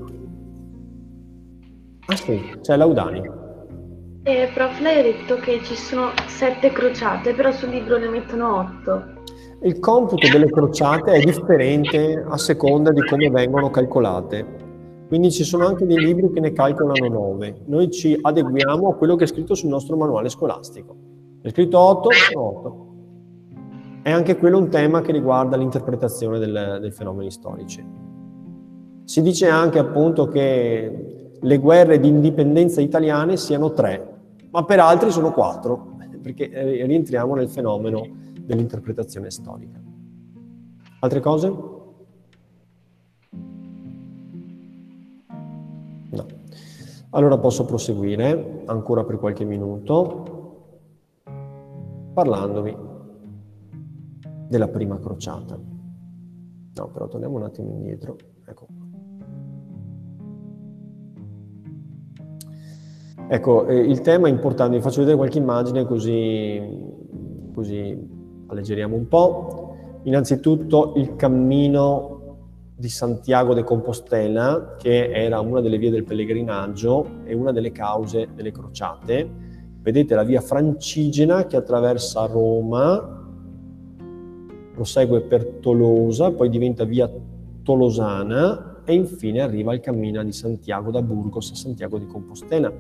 Ah 2.07 2.17
sì, 2.17 2.41
c'è 2.61 2.77
Laudani. 2.77 3.23
Eh, 4.23 4.51
prof, 4.55 4.79
lei 4.81 5.01
ha 5.01 5.03
detto 5.03 5.37
che 5.37 5.61
ci 5.65 5.75
sono 5.75 6.11
sette 6.27 6.71
crociate, 6.71 7.35
però 7.35 7.51
sul 7.51 7.71
libro 7.71 7.99
ne 7.99 8.09
mettono 8.09 8.59
otto. 8.59 9.17
Il 9.63 9.81
computo 9.81 10.29
delle 10.31 10.49
crociate 10.49 11.11
è 11.13 11.25
differente 11.25 12.25
a 12.25 12.37
seconda 12.37 12.93
di 12.93 13.05
come 13.05 13.31
vengono 13.31 13.71
calcolate. 13.71 14.68
Quindi 15.09 15.33
ci 15.33 15.43
sono 15.43 15.67
anche 15.67 15.87
dei 15.87 15.99
libri 15.99 16.31
che 16.31 16.39
ne 16.39 16.53
calcolano 16.53 17.09
nove. 17.09 17.63
Noi 17.65 17.91
ci 17.91 18.17
adeguiamo 18.21 18.91
a 18.91 18.95
quello 18.95 19.17
che 19.17 19.25
è 19.25 19.27
scritto 19.27 19.55
sul 19.55 19.71
nostro 19.71 19.97
manuale 19.97 20.29
scolastico. 20.29 20.95
È 21.41 21.49
scritto 21.49 21.79
8, 21.79 22.09
sono 22.11 22.45
8. 22.45 22.87
È 24.03 24.11
anche 24.11 24.37
quello 24.37 24.59
un 24.59 24.69
tema 24.69 25.01
che 25.01 25.13
riguarda 25.13 25.57
l'interpretazione 25.57 26.39
del, 26.39 26.77
dei 26.83 26.91
fenomeni 26.91 27.31
storici. 27.31 27.83
Si 29.05 29.23
dice 29.23 29.49
anche 29.49 29.79
appunto 29.79 30.29
che 30.29 31.31
le 31.41 31.59
guerre 31.59 31.99
di 31.99 32.09
indipendenza 32.09 32.83
italiane 32.83 33.39
siano 33.39 33.73
tre, 33.73 34.17
ma 34.51 34.63
per 34.65 34.81
altri 34.81 35.11
sono 35.11 35.33
quattro, 35.33 35.97
perché 36.21 36.51
eh, 36.51 36.85
rientriamo 36.85 37.35
nel 37.35 37.49
fenomeno 37.49 38.07
dell'interpretazione 38.43 39.31
storica. 39.31 39.81
Altre 41.01 41.21
cose? 41.21 41.78
No. 46.11 46.27
Allora 47.11 47.39
posso 47.39 47.65
proseguire 47.65 48.63
ancora 48.67 49.05
per 49.05 49.19
qualche 49.19 49.45
minuto 49.45 50.37
parlandovi 52.13 52.77
della 54.49 54.69
prima 54.69 54.99
crociata. 54.99 55.59
No, 56.75 56.89
però 56.89 57.09
torniamo 57.09 57.37
un 57.37 57.43
attimo 57.45 57.71
indietro. 57.71 58.17
Ecco. 58.47 58.67
Ecco, 63.31 63.67
eh, 63.67 63.77
il 63.79 64.01
tema 64.01 64.29
è 64.29 64.31
importante, 64.31 64.77
vi 64.77 64.83
faccio 64.83 65.01
vedere 65.01 65.17
qualche 65.17 65.39
immagine 65.39 65.85
così, 65.85 66.61
così 67.55 68.09
alleggeriamo 68.47 68.97
un 68.97 69.07
po'. 69.07 69.77
Innanzitutto 70.05 70.95
il 70.97 71.15
cammino 71.17 72.18
di 72.79 72.89
Santiago 72.89 73.55
de 73.55 73.65
Compostela, 73.65 74.77
che 74.79 75.11
era 75.11 75.41
una 75.41 75.61
delle 75.61 75.79
vie 75.79 75.91
del 75.91 76.05
pellegrinaggio 76.05 77.25
e 77.25 77.35
una 77.35 77.51
delle 77.51 77.73
cause 77.73 78.29
delle 78.33 78.53
crociate. 78.53 79.29
Vedete 79.83 80.15
la 80.15 80.23
via 80.23 80.41
francigena 80.41 81.45
che 81.47 81.57
attraversa 81.57 82.27
Roma, 82.27 83.27
prosegue 84.73 85.23
per 85.23 85.45
Tolosa, 85.61 86.31
poi 86.31 86.49
diventa 86.49 86.85
via 86.85 87.11
Tolosana 87.65 88.83
e 88.85 88.95
infine 88.95 89.41
arriva 89.41 89.73
al 89.73 89.81
cammino 89.81 90.23
di 90.23 90.33
Santiago 90.33 90.93
da 90.93 91.03
Burgos 91.03 91.51
a 91.51 91.57
Santiago 91.57 91.99
di 91.99 92.07
Compostela 92.07 92.73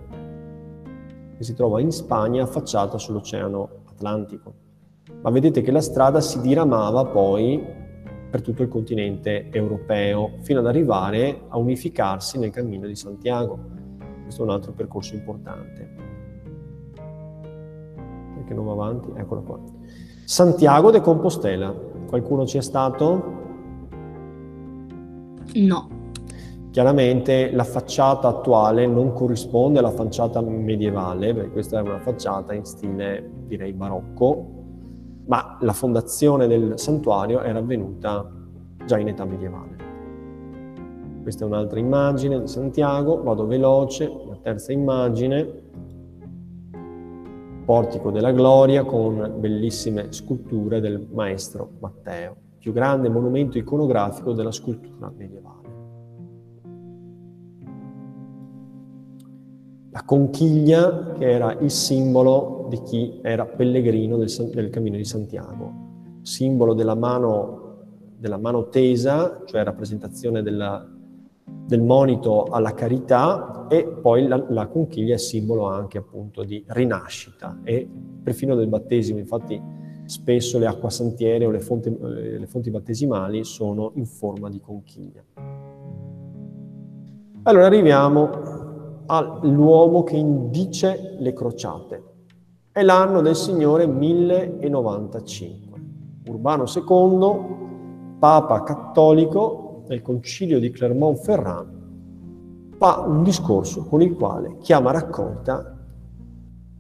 che 1.36 1.44
si 1.44 1.54
trova 1.54 1.80
in 1.80 1.90
Spagna 1.90 2.44
affacciata 2.44 2.98
sull'Oceano 2.98 3.68
Atlantico. 3.90 4.54
Ma 5.22 5.30
vedete 5.30 5.62
che 5.62 5.72
la 5.72 5.80
strada 5.80 6.20
si 6.20 6.40
diramava 6.40 7.04
poi 7.06 7.77
per 8.30 8.42
tutto 8.42 8.62
il 8.62 8.68
continente 8.68 9.48
europeo 9.50 10.32
fino 10.40 10.60
ad 10.60 10.66
arrivare 10.66 11.42
a 11.48 11.58
unificarsi 11.58 12.38
nel 12.38 12.50
cammino 12.50 12.86
di 12.86 12.94
Santiago. 12.94 13.58
Questo 14.22 14.42
è 14.42 14.44
un 14.44 14.50
altro 14.52 14.72
percorso 14.72 15.14
importante. 15.14 15.90
Perché 18.34 18.54
non 18.54 18.66
va 18.66 18.72
avanti? 18.72 19.10
Eccolo 19.14 19.42
qua. 19.42 19.58
Santiago 20.24 20.90
de 20.90 21.00
Compostela. 21.00 21.74
Qualcuno 22.06 22.44
ci 22.44 22.58
è 22.58 22.62
stato? 22.62 23.36
No. 25.54 25.88
Chiaramente 26.70 27.50
la 27.52 27.64
facciata 27.64 28.28
attuale 28.28 28.86
non 28.86 29.14
corrisponde 29.14 29.78
alla 29.78 29.90
facciata 29.90 30.42
medievale, 30.42 31.32
perché 31.32 31.50
questa 31.50 31.78
è 31.78 31.82
una 31.82 31.98
facciata 31.98 32.52
in 32.52 32.64
stile 32.64 33.30
direi 33.46 33.72
barocco, 33.72 34.57
ma 35.28 35.58
la 35.60 35.72
fondazione 35.72 36.46
del 36.46 36.78
santuario 36.78 37.42
era 37.42 37.58
avvenuta 37.58 38.30
già 38.84 38.98
in 38.98 39.08
età 39.08 39.24
medievale. 39.24 39.76
Questa 41.22 41.44
è 41.44 41.46
un'altra 41.46 41.78
immagine 41.78 42.40
di 42.40 42.48
Santiago, 42.48 43.22
vado 43.22 43.46
veloce, 43.46 44.10
la 44.26 44.36
terza 44.40 44.72
immagine, 44.72 45.66
portico 47.66 48.10
della 48.10 48.32
gloria 48.32 48.84
con 48.84 49.34
bellissime 49.38 50.10
sculture 50.12 50.80
del 50.80 51.06
maestro 51.12 51.72
Matteo, 51.80 52.34
più 52.58 52.72
grande 52.72 53.10
monumento 53.10 53.58
iconografico 53.58 54.32
della 54.32 54.52
scultura 54.52 55.12
medievale. 55.14 55.57
La 59.90 60.02
conchiglia 60.04 61.12
che 61.12 61.30
era 61.30 61.52
il 61.60 61.70
simbolo 61.70 62.66
di 62.68 62.82
chi 62.82 63.20
era 63.22 63.46
pellegrino 63.46 64.16
del, 64.16 64.30
del 64.52 64.70
cammino 64.70 64.96
di 64.96 65.04
Santiago, 65.04 66.20
simbolo 66.22 66.74
della 66.74 66.94
mano, 66.94 67.76
della 68.16 68.36
mano 68.36 68.68
tesa, 68.68 69.42
cioè 69.46 69.64
rappresentazione 69.64 70.42
della, 70.42 70.86
del 71.44 71.80
monito 71.82 72.44
alla 72.44 72.74
carità 72.74 73.66
e 73.68 73.86
poi 73.86 74.26
la, 74.26 74.44
la, 74.50 74.66
conchiglia 74.66 75.14
è 75.14 75.18
simbolo 75.18 75.66
anche 75.66 75.98
appunto 75.98 76.42
di 76.42 76.62
rinascita 76.66 77.60
e 77.64 77.88
perfino 78.22 78.54
del 78.54 78.68
battesimo, 78.68 79.18
infatti 79.18 79.60
spesso 80.04 80.58
le 80.58 80.66
acquasantiere 80.66 81.46
o 81.46 81.50
le 81.50 81.60
fonti, 81.60 81.94
le 81.98 82.46
fonti 82.46 82.70
battesimali 82.70 83.44
sono 83.44 83.92
in 83.94 84.06
forma 84.06 84.50
di 84.50 84.60
conchiglia. 84.60 85.22
Allora 87.42 87.66
arriviamo 87.66 88.57
all'uomo 89.10 90.02
che 90.02 90.16
indice 90.16 91.16
le 91.18 91.32
crociate. 91.32 92.02
È 92.70 92.82
l'anno 92.82 93.22
del 93.22 93.34
Signore 93.36 93.86
1095. 93.86 95.80
Urbano 96.26 96.64
II, 96.64 97.56
Papa 98.18 98.62
cattolico 98.62 99.84
nel 99.88 100.02
concilio 100.02 100.58
di 100.58 100.70
Clermont-Ferrand, 100.70 101.76
fa 102.76 103.04
un 103.06 103.22
discorso 103.22 103.86
con 103.86 104.02
il 104.02 104.14
quale 104.14 104.58
chiama 104.58 104.90
raccolta 104.90 105.74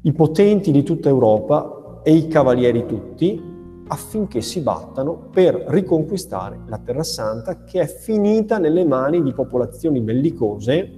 i 0.02 0.12
potenti 0.12 0.70
di 0.70 0.82
tutta 0.82 1.08
Europa 1.08 2.00
e 2.02 2.12
i 2.12 2.28
cavalieri 2.28 2.84
tutti 2.86 3.42
affinché 3.88 4.42
si 4.42 4.60
battano 4.60 5.28
per 5.32 5.64
riconquistare 5.68 6.60
la 6.66 6.78
Terra 6.78 7.02
Santa 7.02 7.64
che 7.64 7.80
è 7.80 7.86
finita 7.86 8.58
nelle 8.58 8.84
mani 8.84 9.22
di 9.22 9.32
popolazioni 9.32 10.00
bellicose 10.00 10.97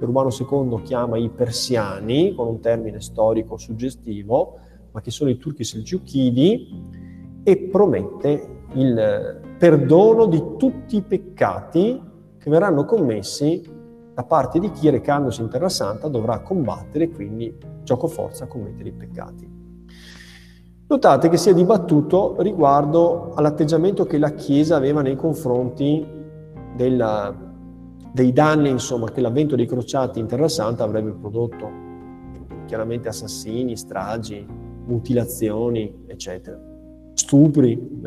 Urbano 0.00 0.28
II 0.30 0.82
chiama 0.82 1.16
i 1.16 1.28
persiani, 1.30 2.34
con 2.34 2.48
un 2.48 2.60
termine 2.60 3.00
storico 3.00 3.56
suggestivo, 3.56 4.58
ma 4.92 5.00
che 5.00 5.10
sono 5.10 5.30
i 5.30 5.38
turchi 5.38 5.64
selgiuchidi, 5.64 7.42
e 7.42 7.58
promette 7.70 8.64
il 8.72 9.40
perdono 9.58 10.26
di 10.26 10.42
tutti 10.58 10.96
i 10.96 11.02
peccati 11.02 12.02
che 12.38 12.50
verranno 12.50 12.84
commessi 12.84 13.62
da 14.12 14.24
parte 14.24 14.58
di 14.58 14.70
chi 14.70 14.88
recandosi 14.90 15.42
in 15.42 15.48
Terra 15.48 15.68
Santa 15.68 16.08
dovrà 16.08 16.40
combattere 16.40 17.10
quindi 17.10 17.54
gioco 17.82 18.06
forza 18.06 18.44
a 18.44 18.46
commettere 18.46 18.88
i 18.88 18.92
peccati. 18.92 19.54
Notate 20.88 21.28
che 21.28 21.36
si 21.36 21.50
è 21.50 21.54
dibattuto 21.54 22.36
riguardo 22.38 23.32
all'atteggiamento 23.34 24.06
che 24.06 24.18
la 24.18 24.30
Chiesa 24.30 24.76
aveva 24.76 25.02
nei 25.02 25.16
confronti 25.16 26.06
della, 26.76 27.34
dei 28.16 28.32
danni 28.32 28.70
insomma, 28.70 29.10
che 29.10 29.20
l'avvento 29.20 29.56
dei 29.56 29.66
crociati 29.66 30.18
in 30.18 30.26
Terra 30.26 30.48
Santa 30.48 30.84
avrebbe 30.84 31.12
prodotto, 31.12 31.68
chiaramente 32.64 33.08
assassini, 33.08 33.76
stragi, 33.76 34.44
mutilazioni, 34.86 36.04
eccetera. 36.06 36.58
Stupri, 37.12 38.00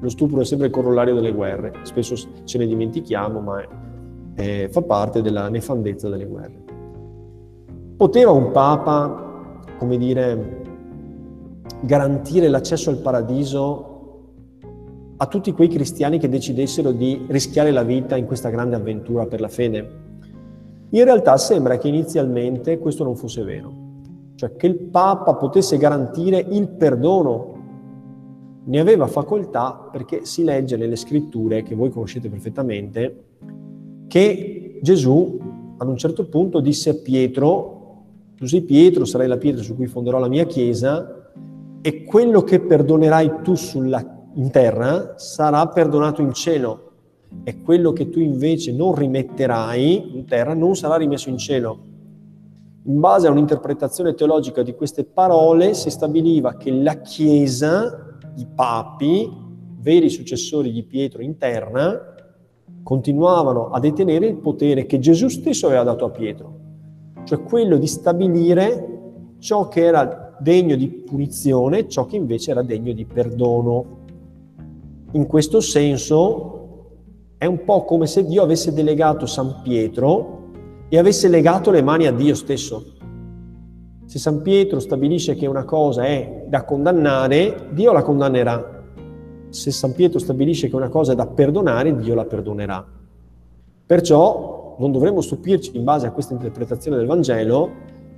lo 0.00 0.08
stupro 0.08 0.40
è 0.40 0.44
sempre 0.44 0.66
il 0.66 0.72
corollario 0.72 1.14
delle 1.14 1.32
guerre, 1.32 1.74
spesso 1.82 2.16
ce 2.42 2.58
ne 2.58 2.66
dimentichiamo, 2.66 3.38
ma 3.40 3.60
è, 3.60 3.68
eh, 4.34 4.68
fa 4.68 4.82
parte 4.82 5.22
della 5.22 5.48
nefandezza 5.48 6.08
delle 6.08 6.26
guerre. 6.26 6.64
Poteva 7.96 8.32
un 8.32 8.50
papa, 8.50 9.60
come 9.78 9.96
dire, 9.96 10.64
garantire 11.82 12.48
l'accesso 12.48 12.90
al 12.90 12.98
paradiso 12.98 13.95
a 15.18 15.26
tutti 15.26 15.52
quei 15.52 15.68
cristiani 15.68 16.18
che 16.18 16.28
decidessero 16.28 16.92
di 16.92 17.24
rischiare 17.28 17.70
la 17.70 17.82
vita 17.82 18.16
in 18.16 18.26
questa 18.26 18.50
grande 18.50 18.76
avventura 18.76 19.26
per 19.26 19.40
la 19.40 19.48
fede? 19.48 20.04
In 20.90 21.04
realtà 21.04 21.36
sembra 21.36 21.78
che 21.78 21.88
inizialmente 21.88 22.78
questo 22.78 23.02
non 23.02 23.16
fosse 23.16 23.42
vero, 23.42 23.72
cioè 24.34 24.54
che 24.56 24.66
il 24.66 24.76
Papa 24.76 25.34
potesse 25.34 25.78
garantire 25.78 26.44
il 26.50 26.68
perdono. 26.68 27.54
Ne 28.64 28.80
aveva 28.80 29.06
facoltà 29.06 29.88
perché 29.90 30.24
si 30.24 30.44
legge 30.44 30.76
nelle 30.76 30.96
scritture, 30.96 31.62
che 31.62 31.74
voi 31.74 31.90
conoscete 31.90 32.28
perfettamente, 32.28 33.24
che 34.06 34.78
Gesù 34.82 35.38
ad 35.78 35.88
un 35.88 35.96
certo 35.96 36.28
punto 36.28 36.60
disse 36.60 36.90
a 36.90 36.94
Pietro, 36.94 38.04
tu 38.36 38.46
sei 38.46 38.62
Pietro, 38.62 39.04
sarai 39.04 39.28
la 39.28 39.38
pietra 39.38 39.62
su 39.62 39.74
cui 39.76 39.86
fonderò 39.86 40.18
la 40.18 40.28
mia 40.28 40.44
chiesa, 40.44 41.30
e 41.80 42.04
quello 42.04 42.42
che 42.42 42.60
perdonerai 42.60 43.42
tu 43.42 43.54
sulla, 43.54 44.15
in 44.36 44.50
terra 44.50 45.14
sarà 45.16 45.66
perdonato 45.68 46.22
in 46.22 46.32
cielo 46.32 46.82
e 47.42 47.60
quello 47.62 47.92
che 47.92 48.08
tu 48.08 48.20
invece 48.20 48.72
non 48.72 48.94
rimetterai 48.94 50.16
in 50.16 50.24
terra 50.26 50.54
non 50.54 50.76
sarà 50.76 50.96
rimesso 50.96 51.28
in 51.28 51.38
cielo. 51.38 51.78
In 52.84 53.00
base 53.00 53.26
a 53.26 53.30
un'interpretazione 53.30 54.14
teologica 54.14 54.62
di 54.62 54.74
queste 54.74 55.04
parole 55.04 55.74
si 55.74 55.90
stabiliva 55.90 56.56
che 56.56 56.70
la 56.70 57.00
Chiesa, 57.00 58.16
i 58.36 58.46
papi, 58.46 59.28
veri 59.80 60.08
successori 60.08 60.70
di 60.70 60.84
Pietro 60.84 61.22
in 61.22 61.36
terra, 61.36 62.14
continuavano 62.82 63.70
a 63.70 63.80
detenere 63.80 64.26
il 64.26 64.36
potere 64.36 64.86
che 64.86 65.00
Gesù 65.00 65.28
stesso 65.28 65.66
aveva 65.66 65.82
dato 65.82 66.04
a 66.04 66.10
Pietro, 66.10 66.58
cioè 67.24 67.42
quello 67.42 67.76
di 67.76 67.88
stabilire 67.88 68.96
ciò 69.40 69.66
che 69.66 69.84
era 69.84 70.36
degno 70.38 70.76
di 70.76 70.86
punizione, 70.88 71.88
ciò 71.88 72.06
che 72.06 72.16
invece 72.16 72.52
era 72.52 72.62
degno 72.62 72.92
di 72.92 73.04
perdono. 73.04 74.04
In 75.12 75.26
questo 75.26 75.60
senso 75.60 76.56
è 77.38 77.46
un 77.46 77.64
po' 77.64 77.84
come 77.84 78.06
se 78.06 78.24
Dio 78.24 78.42
avesse 78.42 78.72
delegato 78.72 79.26
San 79.26 79.60
Pietro 79.62 80.44
e 80.88 80.98
avesse 80.98 81.28
legato 81.28 81.70
le 81.70 81.82
mani 81.82 82.06
a 82.06 82.12
Dio 82.12 82.34
stesso. 82.34 82.94
Se 84.04 84.18
San 84.18 84.42
Pietro 84.42 84.80
stabilisce 84.80 85.34
che 85.34 85.46
una 85.46 85.64
cosa 85.64 86.04
è 86.04 86.44
da 86.48 86.64
condannare, 86.64 87.68
Dio 87.72 87.92
la 87.92 88.02
condannerà. 88.02 88.82
Se 89.48 89.70
San 89.70 89.92
Pietro 89.92 90.18
stabilisce 90.18 90.68
che 90.68 90.76
una 90.76 90.88
cosa 90.88 91.12
è 91.12 91.14
da 91.14 91.26
perdonare, 91.26 91.96
Dio 91.96 92.14
la 92.14 92.24
perdonerà. 92.24 92.84
Perciò 93.86 94.76
non 94.78 94.92
dovremmo 94.92 95.20
stupirci 95.20 95.76
in 95.76 95.84
base 95.84 96.06
a 96.06 96.12
questa 96.12 96.34
interpretazione 96.34 96.96
del 96.96 97.06
Vangelo 97.06 97.70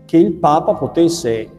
che 0.05 0.17
il 0.17 0.33
Papa 0.33 0.75
potesse 0.75 1.51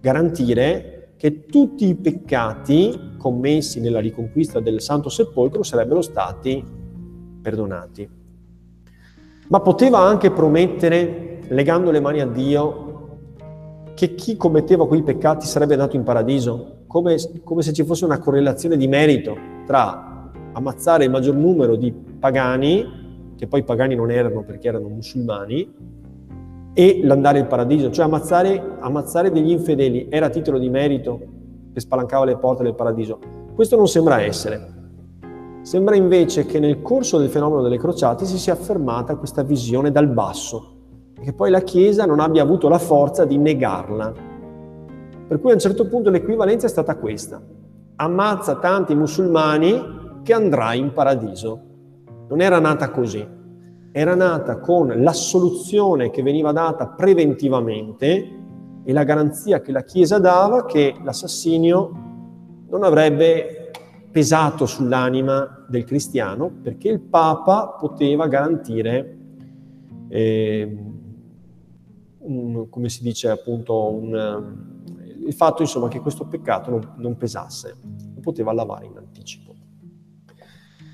garantire 0.00 0.99
che 1.20 1.44
tutti 1.44 1.86
i 1.86 1.96
peccati 1.96 3.16
commessi 3.18 3.78
nella 3.78 4.00
riconquista 4.00 4.58
del 4.58 4.80
Santo 4.80 5.10
Sepolcro 5.10 5.62
sarebbero 5.62 6.00
stati 6.00 6.64
perdonati. 7.42 8.08
Ma 9.48 9.60
poteva 9.60 9.98
anche 9.98 10.30
promettere, 10.30 11.40
legando 11.48 11.90
le 11.90 12.00
mani 12.00 12.22
a 12.22 12.26
Dio, 12.26 13.18
che 13.92 14.14
chi 14.14 14.38
commetteva 14.38 14.86
quei 14.86 15.02
peccati 15.02 15.44
sarebbe 15.44 15.74
andato 15.74 15.94
in 15.94 16.04
paradiso, 16.04 16.84
come, 16.86 17.16
come 17.44 17.60
se 17.60 17.74
ci 17.74 17.84
fosse 17.84 18.06
una 18.06 18.18
correlazione 18.18 18.78
di 18.78 18.88
merito 18.88 19.36
tra 19.66 20.32
ammazzare 20.54 21.04
il 21.04 21.10
maggior 21.10 21.34
numero 21.34 21.76
di 21.76 21.92
pagani, 21.92 23.34
che 23.36 23.46
poi 23.46 23.62
pagani 23.62 23.94
non 23.94 24.10
erano 24.10 24.42
perché 24.42 24.68
erano 24.68 24.88
musulmani, 24.88 25.99
e 26.72 27.00
l'andare 27.02 27.40
in 27.40 27.46
paradiso, 27.46 27.90
cioè 27.90 28.04
ammazzare, 28.04 28.76
ammazzare 28.80 29.30
degli 29.30 29.50
infedeli 29.50 30.06
era 30.08 30.28
titolo 30.28 30.58
di 30.58 30.68
merito 30.68 31.20
che 31.72 31.80
spalancava 31.80 32.24
le 32.24 32.36
porte 32.36 32.62
del 32.62 32.74
paradiso. 32.74 33.18
Questo 33.54 33.76
non 33.76 33.88
sembra 33.88 34.20
essere. 34.20 34.78
Sembra 35.62 35.94
invece 35.94 36.46
che 36.46 36.58
nel 36.58 36.80
corso 36.80 37.18
del 37.18 37.28
fenomeno 37.28 37.62
delle 37.62 37.76
crociate 37.76 38.24
si 38.24 38.38
sia 38.38 38.54
affermata 38.54 39.16
questa 39.16 39.42
visione 39.42 39.90
dal 39.90 40.08
basso 40.08 40.78
e 41.14 41.22
che 41.22 41.32
poi 41.32 41.50
la 41.50 41.60
Chiesa 41.60 42.06
non 42.06 42.20
abbia 42.20 42.42
avuto 42.42 42.68
la 42.68 42.78
forza 42.78 43.24
di 43.24 43.36
negarla. 43.36 44.12
Per 45.28 45.40
cui 45.40 45.50
a 45.50 45.54
un 45.54 45.60
certo 45.60 45.86
punto 45.86 46.10
l'equivalenza 46.10 46.66
è 46.66 46.70
stata 46.70 46.96
questa. 46.96 47.40
Ammazza 47.96 48.56
tanti 48.56 48.94
musulmani 48.94 50.22
che 50.22 50.32
andrai 50.32 50.78
in 50.78 50.92
paradiso. 50.92 51.60
Non 52.28 52.40
era 52.40 52.58
nata 52.58 52.90
così, 52.90 53.26
era 53.92 54.14
nata 54.14 54.58
con 54.58 54.88
l'assoluzione 55.02 56.10
che 56.10 56.22
veniva 56.22 56.52
data 56.52 56.86
preventivamente 56.86 58.38
e 58.84 58.92
la 58.92 59.04
garanzia 59.04 59.60
che 59.60 59.72
la 59.72 59.82
Chiesa 59.82 60.18
dava 60.18 60.64
che 60.64 60.94
l'assassinio 61.02 62.08
non 62.68 62.84
avrebbe 62.84 63.70
pesato 64.10 64.66
sull'anima 64.66 65.66
del 65.68 65.84
cristiano 65.84 66.50
perché 66.62 66.88
il 66.88 67.00
Papa 67.00 67.76
poteva 67.78 68.26
garantire, 68.26 69.18
eh, 70.08 70.76
un, 72.18 72.68
come 72.68 72.88
si 72.88 73.02
dice 73.02 73.28
appunto, 73.28 73.92
un, 73.92 74.68
il 75.24 75.34
fatto 75.34 75.62
insomma 75.62 75.88
che 75.88 76.00
questo 76.00 76.26
peccato 76.26 76.70
non, 76.70 76.94
non 76.96 77.16
pesasse, 77.16 77.76
lo 78.14 78.20
poteva 78.20 78.52
lavare 78.52 78.86
in 78.86 78.96
anticipo. 78.96 79.49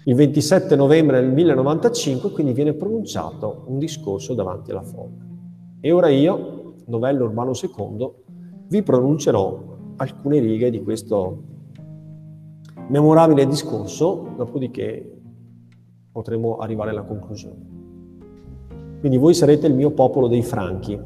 Il 0.09 0.15
27 0.15 0.77
novembre 0.77 1.21
del 1.21 1.33
1095 1.33 2.31
quindi 2.31 2.53
viene 2.53 2.75
pronunciato 2.75 3.65
un 3.67 3.79
discorso 3.79 4.35
davanti 4.35 4.71
alla 4.71 4.85
folla. 4.85 5.27
E 5.81 5.91
ora 5.91 6.09
io, 6.11 6.75
novello 6.87 7.25
Urbano 7.25 7.51
II, 7.51 8.11
vi 8.69 8.83
pronuncerò 8.85 9.59
alcune 9.97 10.39
righe 10.39 10.71
di 10.71 10.81
questo 10.81 11.43
memorabile 12.87 13.49
discorso, 13.49 14.29
dopodiché 14.37 15.23
potremo 16.13 16.59
arrivare 16.59 16.91
alla 16.91 17.03
conclusione. 17.03 17.67
Quindi 19.01 19.19
voi 19.19 19.35
sarete 19.35 19.67
il 19.67 19.75
mio 19.75 19.91
popolo 19.91 20.29
dei 20.29 20.43
Franchi. 20.43 20.97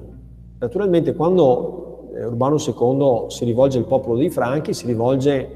Naturalmente 0.58 1.14
quando 1.14 2.10
eh, 2.12 2.26
Urbano 2.26 2.56
II 2.58 3.30
si 3.30 3.46
rivolge 3.46 3.78
al 3.78 3.86
popolo 3.86 4.18
dei 4.18 4.28
Franchi, 4.28 4.74
si 4.74 4.84
rivolge 4.84 5.54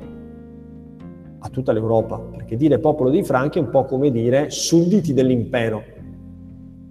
a 1.40 1.48
tutta 1.50 1.72
l'Europa, 1.72 2.33
perché 2.44 2.56
dire 2.56 2.78
popolo 2.78 3.08
dei 3.08 3.24
Franchi 3.24 3.58
è 3.58 3.62
un 3.62 3.70
po' 3.70 3.84
come 3.84 4.10
dire 4.10 4.50
sudditi 4.50 5.14
dell'impero. 5.14 5.82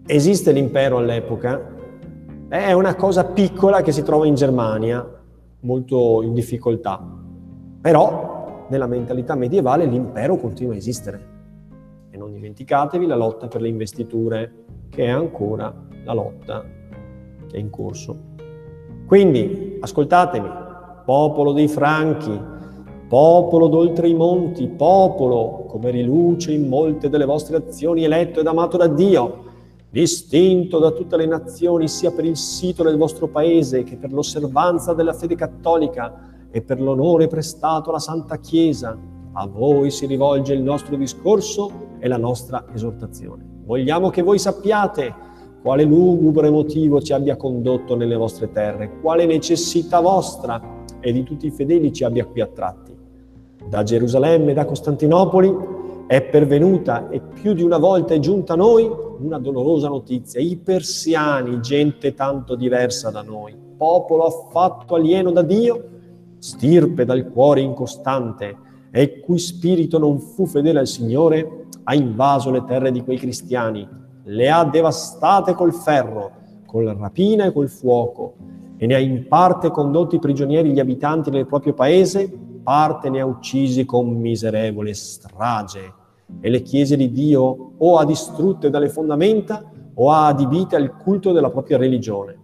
Esiste 0.05 0.51
l'impero 0.51 0.97
all'epoca, 0.97 1.71
è 2.49 2.71
una 2.73 2.95
cosa 2.95 3.23
piccola 3.23 3.81
che 3.83 3.91
si 3.91 4.01
trova 4.01 4.25
in 4.25 4.33
Germania, 4.33 5.07
molto 5.61 6.23
in 6.23 6.33
difficoltà, 6.33 6.99
però 7.79 8.65
nella 8.69 8.87
mentalità 8.87 9.35
medievale 9.35 9.85
l'impero 9.85 10.37
continua 10.37 10.73
a 10.73 10.77
esistere. 10.77 11.31
E 12.09 12.17
non 12.17 12.31
dimenticatevi 12.31 13.05
la 13.05 13.15
lotta 13.15 13.47
per 13.47 13.61
le 13.61 13.67
investiture, 13.67 14.51
che 14.89 15.05
è 15.05 15.09
ancora 15.09 15.73
la 16.03 16.13
lotta 16.13 16.63
che 17.47 17.55
è 17.55 17.59
in 17.59 17.69
corso. 17.69 18.31
Quindi, 19.05 19.77
ascoltatemi, 19.79 20.49
popolo 21.05 21.51
dei 21.53 21.67
Franchi, 21.67 22.39
popolo 23.13 23.67
d'oltre 23.67 24.09
i 24.09 24.15
monti, 24.15 24.67
popolo 24.67 25.65
come 25.67 25.91
riluce 25.91 26.51
in 26.51 26.67
molte 26.67 27.09
delle 27.09 27.25
vostre 27.25 27.57
azioni, 27.57 28.05
eletto 28.05 28.39
ed 28.39 28.47
amato 28.47 28.75
da 28.75 28.87
Dio, 28.87 29.43
distinto 29.91 30.79
da 30.79 30.89
tutte 30.89 31.15
le 31.17 31.27
nazioni, 31.27 31.87
sia 31.87 32.09
per 32.09 32.25
il 32.25 32.35
sito 32.35 32.81
del 32.81 32.97
vostro 32.97 33.27
paese 33.27 33.83
che 33.83 33.97
per 33.97 34.11
l'osservanza 34.11 34.95
della 34.95 35.13
fede 35.13 35.35
cattolica, 35.35 36.31
e 36.49 36.63
per 36.63 36.81
l'onore 36.81 37.27
prestato 37.27 37.91
alla 37.91 37.99
Santa 37.99 38.39
Chiesa, 38.39 38.97
a 39.33 39.45
voi 39.45 39.91
si 39.91 40.07
rivolge 40.07 40.53
il 40.53 40.63
nostro 40.63 40.95
discorso 40.95 41.69
e 41.99 42.07
la 42.07 42.17
nostra 42.17 42.65
esortazione. 42.73 43.45
Vogliamo 43.63 44.09
che 44.09 44.23
voi 44.23 44.39
sappiate 44.39 45.13
quale 45.61 45.83
lugubre 45.83 46.49
motivo 46.49 46.99
ci 46.99 47.13
abbia 47.13 47.37
condotto 47.37 47.95
nelle 47.95 48.15
vostre 48.15 48.51
terre, 48.51 48.99
quale 49.01 49.27
necessità 49.27 49.99
vostra 49.99 50.59
e 50.99 51.11
di 51.11 51.21
tutti 51.21 51.45
i 51.45 51.51
fedeli 51.51 51.93
ci 51.93 52.03
abbia 52.03 52.25
qui 52.25 52.41
attratti. 52.41 52.92
Da 53.73 53.81
Gerusalemme 53.81 54.51
e 54.51 54.53
da 54.53 54.65
Costantinopoli 54.65 55.51
è 56.05 56.21
pervenuta 56.21 57.09
e 57.09 57.19
più 57.19 57.53
di 57.53 57.63
una 57.63 57.79
volta 57.79 58.13
è 58.13 58.19
giunta 58.19 58.53
a 58.53 58.55
noi 58.55 58.87
una 59.17 59.39
dolorosa 59.39 59.87
notizia. 59.87 60.39
I 60.39 60.57
persiani, 60.57 61.59
gente 61.59 62.13
tanto 62.13 62.53
diversa 62.53 63.09
da 63.09 63.23
noi, 63.23 63.57
popolo 63.75 64.25
affatto 64.25 64.93
alieno 64.93 65.31
da 65.31 65.41
Dio, 65.41 65.89
stirpe 66.37 67.03
dal 67.03 67.31
cuore 67.31 67.61
incostante 67.61 68.55
e 68.91 69.21
cui 69.21 69.39
spirito 69.39 69.97
non 69.97 70.19
fu 70.19 70.45
fedele 70.45 70.77
al 70.77 70.87
Signore, 70.87 71.65
ha 71.85 71.95
invaso 71.95 72.51
le 72.51 72.63
terre 72.65 72.91
di 72.91 73.03
quei 73.03 73.17
cristiani, 73.17 73.89
le 74.25 74.51
ha 74.51 74.63
devastate 74.65 75.55
col 75.55 75.73
ferro, 75.73 76.29
col 76.67 76.95
rapina 76.95 77.45
e 77.45 77.51
col 77.51 77.69
fuoco, 77.69 78.35
e 78.77 78.85
ne 78.85 78.93
ha 78.93 78.99
in 78.99 79.27
parte 79.27 79.71
condotti 79.71 80.19
prigionieri 80.19 80.69
gli 80.69 80.79
abitanti 80.79 81.31
del 81.31 81.47
proprio 81.47 81.73
paese, 81.73 82.51
parte 82.63 83.09
ne 83.09 83.19
ha 83.19 83.25
uccisi 83.25 83.85
con 83.85 84.09
miserevole 84.09 84.93
strage, 84.93 86.01
e 86.39 86.49
le 86.49 86.61
chiese 86.61 86.95
di 86.95 87.11
Dio 87.11 87.73
o 87.77 87.97
ha 87.97 88.05
distrutte 88.05 88.69
dalle 88.69 88.89
fondamenta 88.89 89.69
o 89.95 90.09
ha 90.09 90.27
adibite 90.27 90.75
al 90.75 90.97
culto 90.97 91.31
della 91.31 91.51
propria 91.51 91.77
religione. 91.77 92.37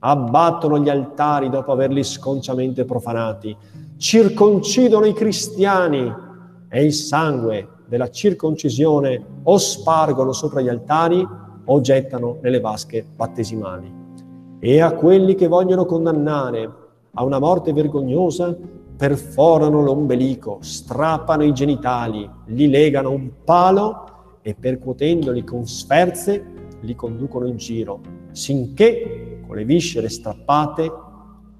Abbattono 0.00 0.78
gli 0.78 0.88
altari 0.88 1.50
dopo 1.50 1.72
averli 1.72 2.02
sconciamente 2.02 2.84
profanati, 2.84 3.56
circoncidono 3.96 5.04
i 5.04 5.12
cristiani 5.12 6.12
e 6.68 6.84
il 6.84 6.92
sangue 6.92 7.68
della 7.86 8.10
circoncisione 8.10 9.24
o 9.42 9.56
spargono 9.56 10.32
sopra 10.32 10.60
gli 10.60 10.68
altari 10.68 11.26
o 11.64 11.80
gettano 11.80 12.38
nelle 12.40 12.60
vasche 12.60 13.04
battesimali. 13.14 13.92
E 14.60 14.80
a 14.80 14.92
quelli 14.92 15.34
che 15.34 15.46
vogliono 15.46 15.84
condannare 15.84 16.70
a 17.14 17.24
una 17.24 17.38
morte 17.38 17.72
vergognosa 17.72 18.56
perforano 18.98 19.80
l'ombelico, 19.80 20.58
strappano 20.60 21.44
i 21.44 21.52
genitali, 21.52 22.28
li 22.46 22.68
legano 22.68 23.10
a 23.10 23.12
un 23.12 23.30
palo 23.44 24.06
e 24.42 24.56
percuotendoli 24.56 25.44
con 25.44 25.64
sferze 25.66 26.56
li 26.80 26.94
conducono 26.96 27.46
in 27.46 27.56
giro, 27.56 28.00
sinché 28.32 29.40
con 29.46 29.54
le 29.54 29.64
viscere 29.64 30.08
strappate 30.08 30.92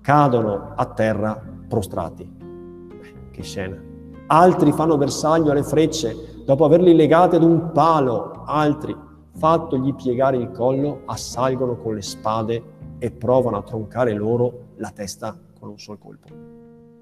cadono 0.01 0.73
a 0.75 0.85
terra 0.87 1.41
prostrati. 1.69 2.25
Beh, 2.25 3.31
che 3.31 3.43
scena. 3.43 3.81
Altri 4.27 4.73
fanno 4.73 4.97
bersaglio 4.97 5.53
alle 5.53 5.63
frecce 5.63 6.43
dopo 6.45 6.65
averli 6.65 6.95
legati 6.95 7.37
ad 7.37 7.45
un 7.45 7.71
palo, 7.73 8.43
altri, 8.47 8.97
fattogli 9.37 9.95
piegare 9.95 10.39
il 10.39 10.51
collo, 10.51 11.03
assalgono 11.07 11.77
con 11.77 11.95
le 11.95 12.03
spade 12.03 12.63
e 12.99 13.13
provano 13.13 13.59
a 13.59 13.63
troncare 13.63 14.13
loro 14.13 14.71
la 14.77 14.91
testa 14.91 15.39
con 15.59 15.69
un 15.69 15.79
solo 15.79 15.99
colpo. 15.99 16.58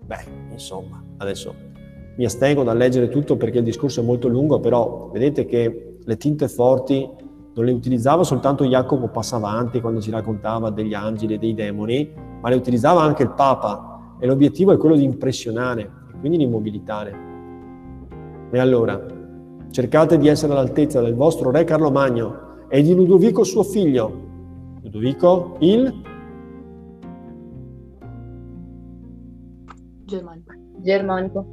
Beh, 0.06 0.52
insomma, 0.52 1.02
adesso 1.16 1.52
mi 2.16 2.24
astengo 2.24 2.62
dal 2.62 2.76
leggere 2.76 3.08
tutto 3.08 3.36
perché 3.36 3.58
il 3.58 3.64
discorso 3.64 4.00
è 4.00 4.04
molto 4.04 4.28
lungo, 4.28 4.60
però 4.60 5.10
vedete 5.12 5.44
che 5.46 5.98
le 6.02 6.16
tinte 6.16 6.48
forti 6.48 7.08
non 7.54 7.64
le 7.64 7.72
utilizzava 7.72 8.22
soltanto 8.22 8.64
Jacopo 8.64 9.08
Passavanti 9.08 9.80
quando 9.80 10.00
ci 10.00 10.10
raccontava 10.10 10.70
degli 10.70 10.94
angeli 10.94 11.34
e 11.34 11.38
dei 11.38 11.54
demoni, 11.54 12.08
ma 12.40 12.48
le 12.48 12.54
utilizzava 12.54 13.02
anche 13.02 13.24
il 13.24 13.32
Papa 13.32 14.16
e 14.20 14.26
l'obiettivo 14.26 14.72
è 14.72 14.76
quello 14.76 14.94
di 14.94 15.04
impressionare 15.04 15.82
e 15.82 16.18
quindi 16.20 16.38
di 16.38 16.46
mobilitare. 16.46 17.24
E 18.50 18.58
allora, 18.58 19.04
cercate 19.70 20.18
di 20.18 20.28
essere 20.28 20.52
all'altezza 20.52 21.00
del 21.00 21.14
vostro 21.14 21.50
re 21.50 21.64
Carlo 21.64 21.90
Magno 21.90 22.66
e 22.68 22.80
di 22.80 22.94
Ludovico 22.94 23.42
suo 23.42 23.64
figlio. 23.64 24.24
Ludovico 24.82 25.56
il 25.60 25.92
Germanico. 30.06 30.52
Germanico. 30.82 31.46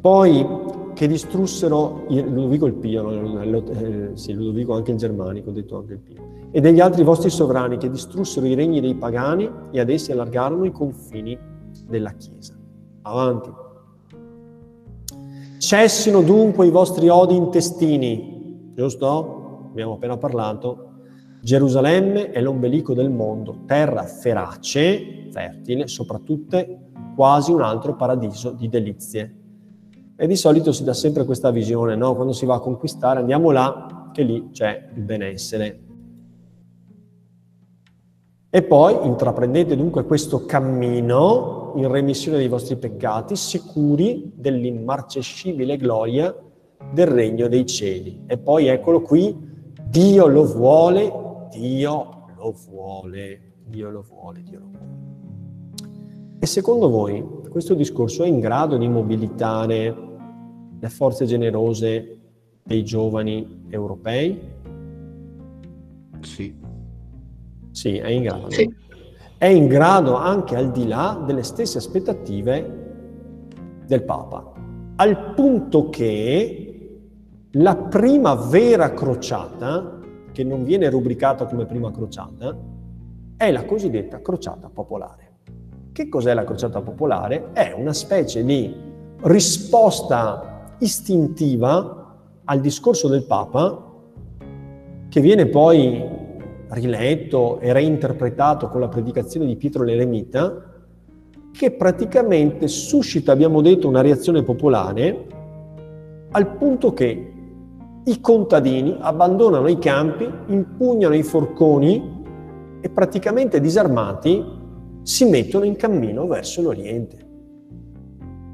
Poi 0.00 0.46
che 0.94 1.06
distrussero 1.06 2.04
Ludovico 2.08 2.66
il 2.66 2.74
Pio, 2.74 3.40
eh, 3.40 4.10
sì, 4.14 4.32
Ludovico 4.32 4.74
anche 4.74 4.90
il 4.90 4.96
Germanico, 4.96 5.50
ho 5.50 5.52
detto 5.52 5.78
anche 5.78 5.92
il 5.92 5.98
Pio, 6.00 6.22
e 6.50 6.60
degli 6.60 6.80
altri 6.80 7.04
vostri 7.04 7.30
sovrani 7.30 7.78
che 7.78 7.88
distrussero 7.88 8.46
i 8.46 8.54
regni 8.54 8.80
dei 8.80 8.94
pagani 8.94 9.48
e 9.70 9.80
ad 9.80 9.88
essi 9.88 10.10
allargarono 10.12 10.64
i 10.64 10.72
confini 10.72 11.38
della 11.86 12.12
Chiesa. 12.12 12.54
Avanti. 13.02 13.50
Cessino 15.58 16.22
dunque 16.22 16.66
i 16.66 16.70
vostri 16.70 17.08
odi 17.08 17.36
intestini, 17.36 18.72
giusto? 18.74 19.68
Abbiamo 19.70 19.94
appena 19.94 20.16
parlato. 20.16 20.89
Gerusalemme 21.42 22.30
è 22.30 22.40
l'ombelico 22.40 22.92
del 22.92 23.10
mondo, 23.10 23.60
terra 23.66 24.04
ferace, 24.04 25.28
fertile, 25.30 25.88
soprattutto 25.88 26.62
quasi 27.14 27.50
un 27.50 27.62
altro 27.62 27.96
paradiso 27.96 28.50
di 28.50 28.68
delizie. 28.68 29.36
E 30.16 30.26
di 30.26 30.36
solito 30.36 30.70
si 30.72 30.84
dà 30.84 30.92
sempre 30.92 31.24
questa 31.24 31.50
visione, 31.50 31.96
no? 31.96 32.14
Quando 32.14 32.34
si 32.34 32.44
va 32.44 32.56
a 32.56 32.60
conquistare, 32.60 33.20
andiamo 33.20 33.50
là, 33.50 34.10
che 34.12 34.22
lì 34.22 34.50
c'è 34.52 34.90
il 34.94 35.02
benessere. 35.02 35.80
E 38.50 38.62
poi 38.62 39.06
intraprendete 39.06 39.76
dunque 39.76 40.04
questo 40.04 40.44
cammino 40.44 41.72
in 41.76 41.90
remissione 41.90 42.36
dei 42.36 42.48
vostri 42.48 42.76
peccati, 42.76 43.36
sicuri 43.36 44.32
dell'immarcescibile 44.34 45.76
gloria 45.76 46.34
del 46.92 47.06
regno 47.06 47.48
dei 47.48 47.64
cieli. 47.64 48.24
E 48.26 48.36
poi 48.36 48.66
eccolo 48.66 49.00
qui, 49.02 49.48
Dio 49.88 50.26
lo 50.26 50.44
vuole, 50.44 51.19
Dio 51.50 52.26
lo 52.36 52.54
vuole, 52.66 53.54
Dio 53.66 53.90
lo 53.90 54.04
vuole, 54.08 54.42
Dio 54.42 54.58
lo 54.58 54.68
vuole. 54.70 56.38
E 56.38 56.46
secondo 56.46 56.88
voi 56.88 57.22
questo 57.50 57.74
discorso 57.74 58.22
è 58.24 58.28
in 58.28 58.40
grado 58.40 58.76
di 58.78 58.88
mobilitare 58.88 59.94
le 60.78 60.88
forze 60.88 61.26
generose 61.26 62.18
dei 62.62 62.84
giovani 62.84 63.66
europei? 63.68 64.40
Sì. 66.20 66.56
Sì, 67.70 67.96
è 67.98 68.08
in 68.08 68.22
grado. 68.22 68.50
Sì. 68.50 68.72
È 69.36 69.46
in 69.46 69.66
grado 69.66 70.16
anche 70.16 70.56
al 70.56 70.70
di 70.70 70.86
là 70.86 71.22
delle 71.26 71.42
stesse 71.42 71.78
aspettative 71.78 72.78
del 73.86 74.02
Papa, 74.04 74.52
al 74.96 75.34
punto 75.34 75.88
che 75.88 76.70
la 77.52 77.76
prima 77.76 78.34
vera 78.34 78.92
crociata, 78.92 79.99
che 80.32 80.44
non 80.44 80.64
viene 80.64 80.88
rubricata 80.90 81.46
come 81.46 81.66
prima 81.66 81.90
crociata, 81.90 82.56
è 83.36 83.50
la 83.50 83.64
cosiddetta 83.64 84.20
crociata 84.20 84.68
popolare. 84.68 85.28
Che 85.92 86.08
cos'è 86.08 86.34
la 86.34 86.44
crociata 86.44 86.80
popolare? 86.82 87.52
È 87.52 87.74
una 87.76 87.92
specie 87.92 88.44
di 88.44 88.74
risposta 89.22 90.76
istintiva 90.78 92.16
al 92.44 92.60
discorso 92.60 93.08
del 93.08 93.24
Papa 93.24 93.88
che 95.08 95.20
viene 95.20 95.46
poi 95.46 96.18
riletto 96.68 97.58
e 97.58 97.72
reinterpretato 97.72 98.68
con 98.68 98.80
la 98.80 98.88
predicazione 98.88 99.46
di 99.46 99.56
Pietro 99.56 99.82
l'Eremita, 99.82 100.70
che 101.52 101.72
praticamente 101.72 102.68
suscita, 102.68 103.32
abbiamo 103.32 103.60
detto, 103.60 103.88
una 103.88 104.02
reazione 104.02 104.42
popolare 104.42 105.26
al 106.30 106.56
punto 106.56 106.92
che 106.92 107.29
i 108.10 108.20
contadini 108.20 108.96
abbandonano 108.98 109.68
i 109.68 109.78
campi, 109.78 110.28
impugnano 110.46 111.14
i 111.14 111.22
forconi 111.22 112.18
e 112.80 112.88
praticamente 112.88 113.60
disarmati 113.60 114.44
si 115.02 115.24
mettono 115.26 115.64
in 115.64 115.76
cammino 115.76 116.26
verso 116.26 116.60
l'Oriente. 116.60 117.28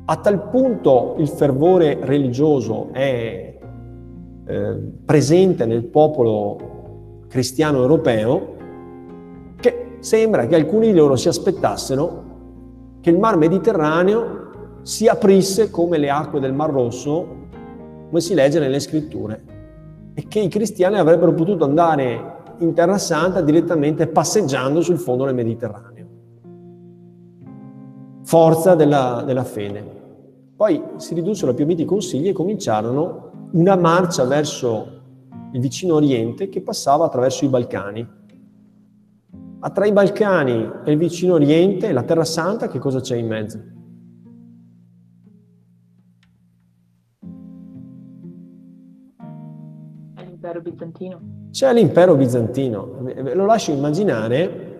A 0.04 0.16
tal 0.16 0.48
punto 0.50 1.14
il 1.18 1.28
fervore 1.28 1.98
religioso 2.02 2.90
è 2.92 3.58
eh, 4.46 4.76
presente 5.04 5.64
nel 5.64 5.84
popolo 5.84 7.24
cristiano 7.26 7.80
europeo 7.80 8.54
che 9.56 9.96
sembra 10.00 10.46
che 10.46 10.54
alcuni 10.54 10.92
di 10.92 10.98
loro 10.98 11.16
si 11.16 11.28
aspettassero 11.28 12.24
che 13.00 13.08
il 13.08 13.18
mar 13.18 13.38
Mediterraneo 13.38 14.44
si 14.82 15.08
aprisse 15.08 15.70
come 15.70 15.96
le 15.98 16.10
acque 16.10 16.40
del 16.40 16.52
Mar 16.52 16.70
Rosso, 16.70 17.45
come 18.08 18.20
si 18.20 18.34
legge 18.34 18.58
nelle 18.58 18.80
scritture, 18.80 19.42
e 20.14 20.26
che 20.28 20.40
i 20.40 20.48
cristiani 20.48 20.98
avrebbero 20.98 21.34
potuto 21.34 21.64
andare 21.64 22.34
in 22.58 22.72
Terra 22.72 22.98
Santa 22.98 23.40
direttamente 23.40 24.06
passeggiando 24.06 24.80
sul 24.80 24.98
fondo 24.98 25.24
del 25.24 25.34
Mediterraneo 25.34 25.96
forza 28.26 28.74
della, 28.74 29.22
della 29.24 29.44
fede. 29.44 29.94
Poi 30.56 30.82
si 30.96 31.14
ridussero 31.14 31.52
a 31.52 31.54
più 31.54 31.64
miti 31.64 31.84
consigli 31.84 32.28
e 32.28 32.32
cominciarono 32.32 33.30
una 33.52 33.76
marcia 33.76 34.24
verso 34.24 34.94
il 35.52 35.60
vicino 35.60 35.94
Oriente 35.94 36.48
che 36.48 36.60
passava 36.60 37.04
attraverso 37.04 37.44
i 37.44 37.48
Balcani. 37.48 38.06
Ma 39.60 39.70
tra 39.70 39.86
i 39.86 39.92
Balcani 39.92 40.70
e 40.84 40.90
il 40.90 40.98
vicino 40.98 41.34
Oriente 41.34 41.92
la 41.92 42.02
Terra 42.02 42.24
Santa 42.24 42.66
che 42.66 42.80
cosa 42.80 43.00
c'è 43.00 43.16
in 43.16 43.28
mezzo? 43.28 43.60
L'impero 50.46 50.60
bizantino. 50.60 51.20
C'è 51.50 51.72
l'impero 51.72 52.14
bizantino. 52.14 52.98
Ve 53.00 53.34
lo 53.34 53.46
lascio 53.46 53.72
immaginare. 53.72 54.74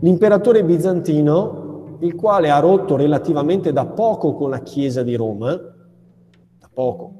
L'imperatore 0.00 0.62
bizantino 0.62 1.96
il 2.00 2.14
quale 2.14 2.50
ha 2.50 2.60
rotto 2.60 2.94
relativamente 2.96 3.72
da 3.72 3.86
poco 3.86 4.34
con 4.34 4.50
la 4.50 4.60
Chiesa 4.60 5.02
di 5.02 5.16
Roma, 5.16 5.54
da 5.54 6.70
poco, 6.72 7.12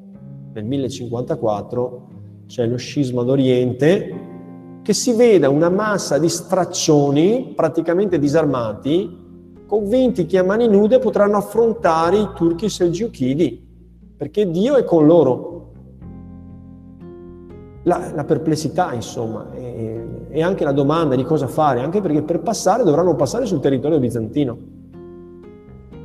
nel 0.55 0.65
1054 0.65 2.09
c'è 2.47 2.67
lo 2.67 2.77
scisma 2.77 3.23
d'Oriente, 3.25 4.29
che 4.83 4.93
si 4.93 5.13
veda 5.15 5.51
una 5.51 5.71
massa 5.71 6.19
di 6.19 6.29
straccioni 6.29 7.53
praticamente 7.55 8.19
disarmati, 8.19 9.19
convinti 9.67 10.25
che 10.27 10.39
a 10.39 10.45
mani 10.45 10.69
nude 10.69 10.99
potranno 11.01 11.37
affrontare 11.37 12.17
i 12.17 12.29
turchi 12.35 12.69
selgiuchidi, 12.69 13.69
perché 14.17 14.49
Dio 14.51 14.77
è 14.77 14.85
con 14.85 15.07
loro. 15.07 15.50
La, 17.85 18.13
la 18.15 18.25
perplessità, 18.25 18.93
insomma, 18.93 19.53
e, 19.55 20.27
e 20.29 20.43
anche 20.43 20.65
la 20.65 20.73
domanda 20.73 21.17
di 21.17 21.25
cosa 21.25 21.47
fare, 21.47 21.81
anche 21.81 22.03
perché 22.03 22.23
per 22.23 22.41
passare 22.41 22.85
dovranno 22.85 23.17
passare 23.17 23.47
sul 23.47 23.61
territorio 23.61 23.99
bizantino. 23.99 24.59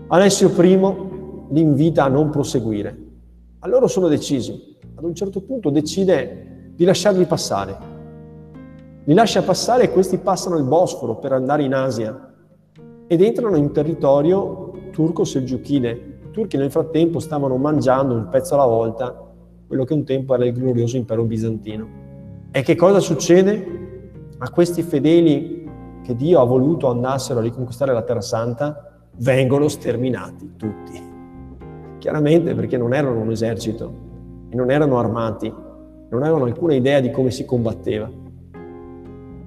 Alessio 0.08 0.50
I 0.50 0.80
li 1.50 1.62
invita 1.62 2.06
a 2.06 2.08
non 2.08 2.30
proseguire, 2.30 2.98
Ma 3.60 3.68
loro 3.68 3.88
sono 3.88 4.08
decisi. 4.08 4.78
Ad 4.96 5.04
un 5.04 5.14
certo 5.16 5.42
punto 5.42 5.70
decide 5.70 6.72
di 6.76 6.86
lasciarli 6.86 7.26
passare. 7.26 7.78
Li 9.04 9.14
lascia 9.14 9.42
passare 9.42 9.84
e 9.84 9.92
questi 9.92 10.18
passano 10.18 10.58
il 10.58 10.64
Bosforo 10.64 11.16
per 11.16 11.32
andare 11.32 11.64
in 11.64 11.74
Asia 11.74 12.34
ed 13.08 13.22
entrano 13.22 13.56
in 13.56 13.72
territorio 13.72 14.72
turco-selgiuchide. 14.92 15.90
I 16.28 16.32
turchi 16.32 16.58
nel 16.58 16.72
frattempo 16.72 17.20
stavano 17.20 17.58
mangiando 17.58 18.14
un 18.14 18.30
pezzo 18.30 18.54
alla 18.54 18.66
volta 18.66 19.25
quello 19.76 19.84
che 19.84 19.94
un 19.94 20.06
tempo 20.06 20.34
era 20.34 20.46
il 20.46 20.54
glorioso 20.54 20.96
impero 20.96 21.24
bizantino. 21.24 22.04
E 22.52 22.62
che 22.62 22.76
cosa 22.76 23.02
succede? 23.02 23.84
A 24.38 24.50
questi 24.50 24.82
fedeli 24.82 25.70
che 26.02 26.16
Dio 26.16 26.40
ha 26.40 26.46
voluto 26.46 26.90
andassero 26.90 27.40
a 27.40 27.44
riconquistare 27.44 27.92
la 27.92 28.04
Terra 28.04 28.22
Santa, 28.22 29.10
vengono 29.18 29.68
sterminati 29.68 30.54
tutti. 30.56 31.14
Chiaramente 31.98 32.56
perché 32.56 32.78
non 32.78 32.94
erano 32.94 33.20
un 33.20 33.32
esercito 33.32 33.94
e 34.50 34.56
non 34.56 34.72
erano 34.72 34.98
armati, 34.98 35.54
non 36.10 36.22
avevano 36.22 36.46
alcuna 36.46 36.74
idea 36.74 37.02
di 37.02 37.12
come 37.12 37.32
si 37.32 37.44
combatteva. 37.44 38.10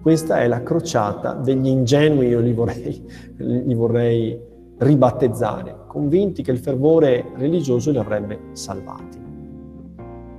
Questa 0.02 0.40
è 0.40 0.46
la 0.46 0.62
crociata 0.62 1.32
degli 1.32 1.68
ingenui, 1.68 2.28
io 2.28 2.40
li 2.40 2.52
vorrei, 2.52 3.02
li 3.36 3.74
vorrei 3.74 4.38
ribattezzare, 4.78 5.74
convinti 5.86 6.42
che 6.42 6.50
il 6.50 6.58
fervore 6.58 7.24
religioso 7.36 7.90
li 7.90 7.98
avrebbe 7.98 8.38
salvati. 8.52 9.27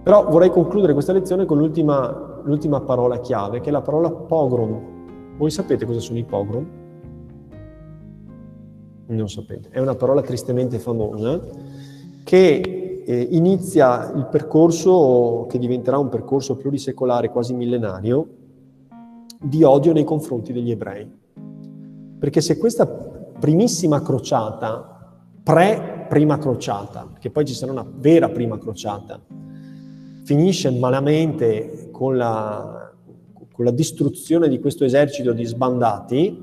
Però 0.09 0.27
vorrei 0.27 0.49
concludere 0.49 0.93
questa 0.93 1.13
lezione 1.13 1.45
con 1.45 1.59
l'ultima, 1.59 2.41
l'ultima 2.43 2.81
parola 2.81 3.19
chiave, 3.19 3.59
che 3.59 3.69
è 3.69 3.71
la 3.71 3.83
parola 3.83 4.09
pogrom. 4.09 5.35
Voi 5.37 5.51
sapete 5.51 5.85
cosa 5.85 5.99
sono 5.99 6.17
i 6.17 6.23
pogrom? 6.23 6.67
Non 9.05 9.29
sapete. 9.29 9.69
È 9.69 9.79
una 9.79 9.93
parola 9.93 10.23
tristemente 10.23 10.79
famosa 10.79 11.39
che 12.23 13.03
eh, 13.05 13.27
inizia 13.29 14.11
il 14.15 14.25
percorso 14.31 15.45
che 15.47 15.59
diventerà 15.59 15.99
un 15.99 16.09
percorso 16.09 16.55
plurisecolare 16.55 17.29
quasi 17.29 17.53
millenario 17.53 18.27
di 19.39 19.61
odio 19.61 19.93
nei 19.93 20.05
confronti 20.05 20.51
degli 20.51 20.71
ebrei. 20.71 21.07
Perché 22.17 22.41
se 22.41 22.57
questa 22.57 22.87
primissima 22.87 24.01
crociata, 24.01 25.21
pre-prima 25.43 26.39
crociata, 26.39 27.09
che 27.19 27.29
poi 27.29 27.45
ci 27.45 27.53
sarà 27.53 27.71
una 27.71 27.85
vera 27.87 28.27
prima 28.29 28.57
crociata, 28.57 29.37
finisce 30.29 30.69
malamente 30.69 31.89
con 31.91 32.15
la, 32.15 32.93
con 33.51 33.65
la 33.65 33.71
distruzione 33.71 34.47
di 34.47 34.59
questo 34.59 34.83
esercito 34.83 35.33
di 35.33 35.43
sbandati, 35.43 36.39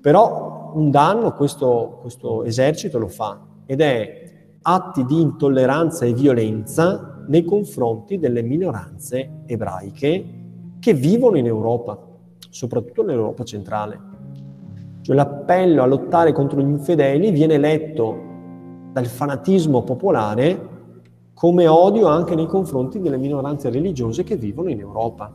però 0.00 0.72
un 0.74 0.90
danno 0.90 1.34
questo, 1.34 1.98
questo 2.00 2.42
esercito 2.44 2.98
lo 2.98 3.08
fa 3.08 3.38
ed 3.66 3.82
è 3.82 4.56
atti 4.62 5.04
di 5.04 5.20
intolleranza 5.20 6.06
e 6.06 6.14
violenza 6.14 7.22
nei 7.26 7.44
confronti 7.44 8.18
delle 8.18 8.40
minoranze 8.40 9.42
ebraiche 9.44 10.24
che 10.78 10.94
vivono 10.94 11.36
in 11.36 11.44
Europa 11.44 12.02
soprattutto 12.48 13.02
nell'Europa 13.02 13.44
centrale. 13.44 14.00
Cioè 15.02 15.14
l'appello 15.14 15.82
a 15.82 15.86
lottare 15.86 16.32
contro 16.32 16.62
gli 16.62 16.70
infedeli 16.70 17.30
viene 17.30 17.58
letto 17.58 18.16
dal 18.90 19.04
fanatismo 19.04 19.82
popolare 19.82 20.76
come 21.38 21.68
odio 21.68 22.08
anche 22.08 22.34
nei 22.34 22.46
confronti 22.46 22.98
delle 22.98 23.16
minoranze 23.16 23.70
religiose 23.70 24.24
che 24.24 24.34
vivono 24.34 24.70
in 24.70 24.80
Europa. 24.80 25.32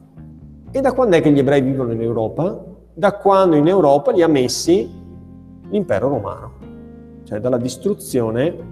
E 0.70 0.82
da 0.82 0.92
quando 0.92 1.16
è 1.16 1.22
che 1.22 1.32
gli 1.32 1.40
ebrei 1.40 1.62
vivono 1.62 1.94
in 1.94 2.02
Europa? 2.02 2.62
Da 2.94 3.16
quando 3.16 3.56
in 3.56 3.68
Europa 3.68 4.12
li 4.12 4.22
ha 4.22 4.28
messi 4.28 4.86
l'impero 5.70 6.10
romano, 6.10 6.52
cioè 7.24 7.40
dalla 7.40 7.56
distruzione 7.56 8.72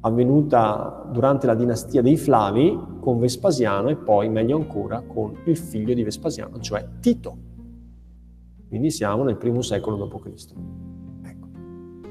avvenuta 0.00 1.10
durante 1.12 1.46
la 1.46 1.54
dinastia 1.54 2.00
dei 2.00 2.16
Flavi 2.16 2.78
con 3.00 3.18
Vespasiano 3.18 3.90
e 3.90 3.96
poi, 3.96 4.30
meglio 4.30 4.56
ancora, 4.56 5.02
con 5.06 5.34
il 5.44 5.58
figlio 5.58 5.92
di 5.92 6.04
Vespasiano, 6.04 6.58
cioè 6.60 6.88
Tito. 7.00 7.36
Quindi 8.66 8.90
siamo 8.90 9.24
nel 9.24 9.36
primo 9.36 9.60
secolo 9.60 10.06
d.C. 10.06 10.54
Ecco. 11.22 11.48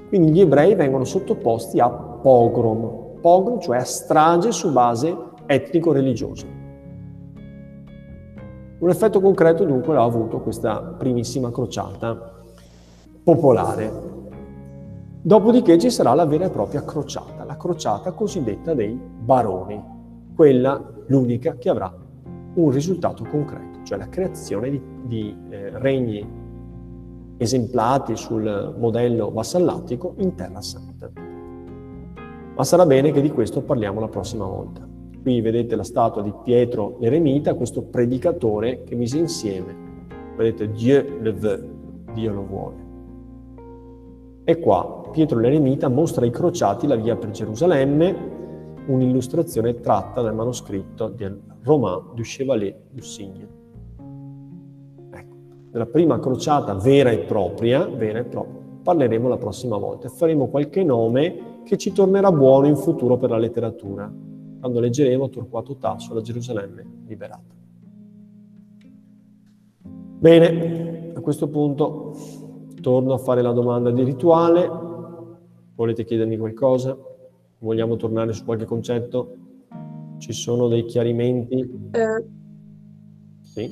Quindi 0.08 0.34
gli 0.34 0.42
ebrei 0.42 0.76
vengono 0.76 1.04
sottoposti 1.04 1.80
a 1.80 1.90
pogrom, 1.90 3.06
pogrom 3.20 3.60
cioè 3.60 3.78
a 3.78 3.84
strage 3.84 4.52
su 4.52 4.72
base 4.72 5.16
etnico-religiosa. 5.46 6.46
Un 8.80 8.90
effetto 8.90 9.20
concreto 9.22 9.64
dunque 9.66 9.96
l'ha 9.96 10.04
avuto 10.04 10.40
questa 10.40 10.80
primissima 10.80 11.52
crociata 11.52 12.44
popolare. 13.24 14.16
Dopodiché 15.22 15.78
ci 15.78 15.90
sarà 15.90 16.14
la 16.14 16.26
vera 16.26 16.46
e 16.46 16.50
propria 16.50 16.84
crociata, 16.84 17.44
la 17.44 17.58
crociata 17.58 18.12
cosiddetta 18.12 18.74
dei 18.74 18.98
baroni, 18.98 19.84
quella 20.36 20.82
l'unica 21.08 21.56
che 21.58 21.70
avrà 21.70 21.94
un 22.54 22.70
risultato 22.70 23.26
concreto, 23.26 23.80
cioè 23.84 23.98
la 23.98 24.10
creazione 24.10 24.70
di, 24.70 24.82
di 25.04 25.38
eh, 25.50 25.78
regni 25.80 26.26
esemplati 27.38 28.16
sul 28.16 28.76
modello 28.78 29.32
vassallatico 29.32 30.14
in 30.18 30.36
Terra 30.36 30.62
Santa. 30.62 30.87
Ma 32.58 32.64
sarà 32.64 32.88
bene 32.88 33.12
che 33.12 33.22
di 33.22 33.30
questo 33.30 33.62
parliamo 33.62 34.00
la 34.00 34.08
prossima 34.08 34.46
volta. 34.46 34.82
Qui 35.22 35.42
vedete 35.42 35.76
la 35.76 35.84
statua 35.84 36.24
di 36.24 36.34
Pietro 36.44 36.98
l'Eremita, 37.00 37.54
questo 37.54 37.84
predicatore 37.84 38.82
che 38.84 38.96
mise 38.96 39.20
insieme, 39.20 39.76
vedete 40.36 40.72
Dieu 40.72 41.20
le 41.22 41.34
veut, 41.34 41.68
Dio 42.14 42.34
lo 42.34 42.44
vuole. 42.44 42.76
E 44.44 44.58
qua 44.58 45.04
Pietro 45.12 45.38
l'Eremita 45.38 45.88
mostra 45.88 46.26
ai 46.26 46.32
crociati 46.32 46.88
la 46.88 46.96
via 46.96 47.16
per 47.16 47.30
Gerusalemme, 47.30 48.16
un'illustrazione 48.88 49.80
tratta 49.80 50.22
dal 50.22 50.34
manoscritto 50.34 51.10
del 51.10 51.40
Romain 51.62 52.06
du 52.16 52.24
Chevalier 52.24 52.76
du 52.90 53.02
Cygne. 53.02 53.48
Ecco, 55.12 55.36
della 55.70 55.86
prima 55.86 56.18
crociata 56.18 56.74
vera 56.74 57.12
e 57.12 57.20
propria, 57.20 57.86
vera 57.86 58.18
e 58.18 58.24
propria, 58.24 58.66
parleremo 58.82 59.28
la 59.28 59.38
prossima 59.38 59.78
volta 59.78 60.08
faremo 60.08 60.48
qualche 60.48 60.82
nome 60.82 61.47
che 61.68 61.78
ci 61.78 61.92
tornerà 61.92 62.32
buono 62.32 62.68
in 62.68 62.78
futuro 62.78 63.18
per 63.18 63.30
la 63.30 63.38
letteratura, 63.38 64.10
quando 64.60 64.80
leggeremo 64.80 65.30
Torquato 65.30 65.76
Tasso, 65.76 66.14
la 66.14 66.22
Gerusalemme 66.22 67.02
liberata. 67.06 67.54
Bene, 70.20 71.12
a 71.14 71.20
questo 71.20 71.50
punto 71.50 72.16
torno 72.82 73.14
a 73.14 73.18
fare 73.18 73.42
la 73.42 73.52
domanda 73.52 73.92
di 73.92 74.02
rituale. 74.04 74.68
Volete 75.76 76.06
chiedermi 76.06 76.38
qualcosa? 76.38 76.98
Vogliamo 77.60 77.98
tornare 77.98 78.32
su 78.32 78.46
qualche 78.46 78.66
concetto? 78.66 79.36
Ci 80.20 80.32
sono 80.32 80.70
dei 80.70 80.86
chiarimenti? 80.86 81.60
Eh, 81.92 82.26
Sì. 83.42 83.70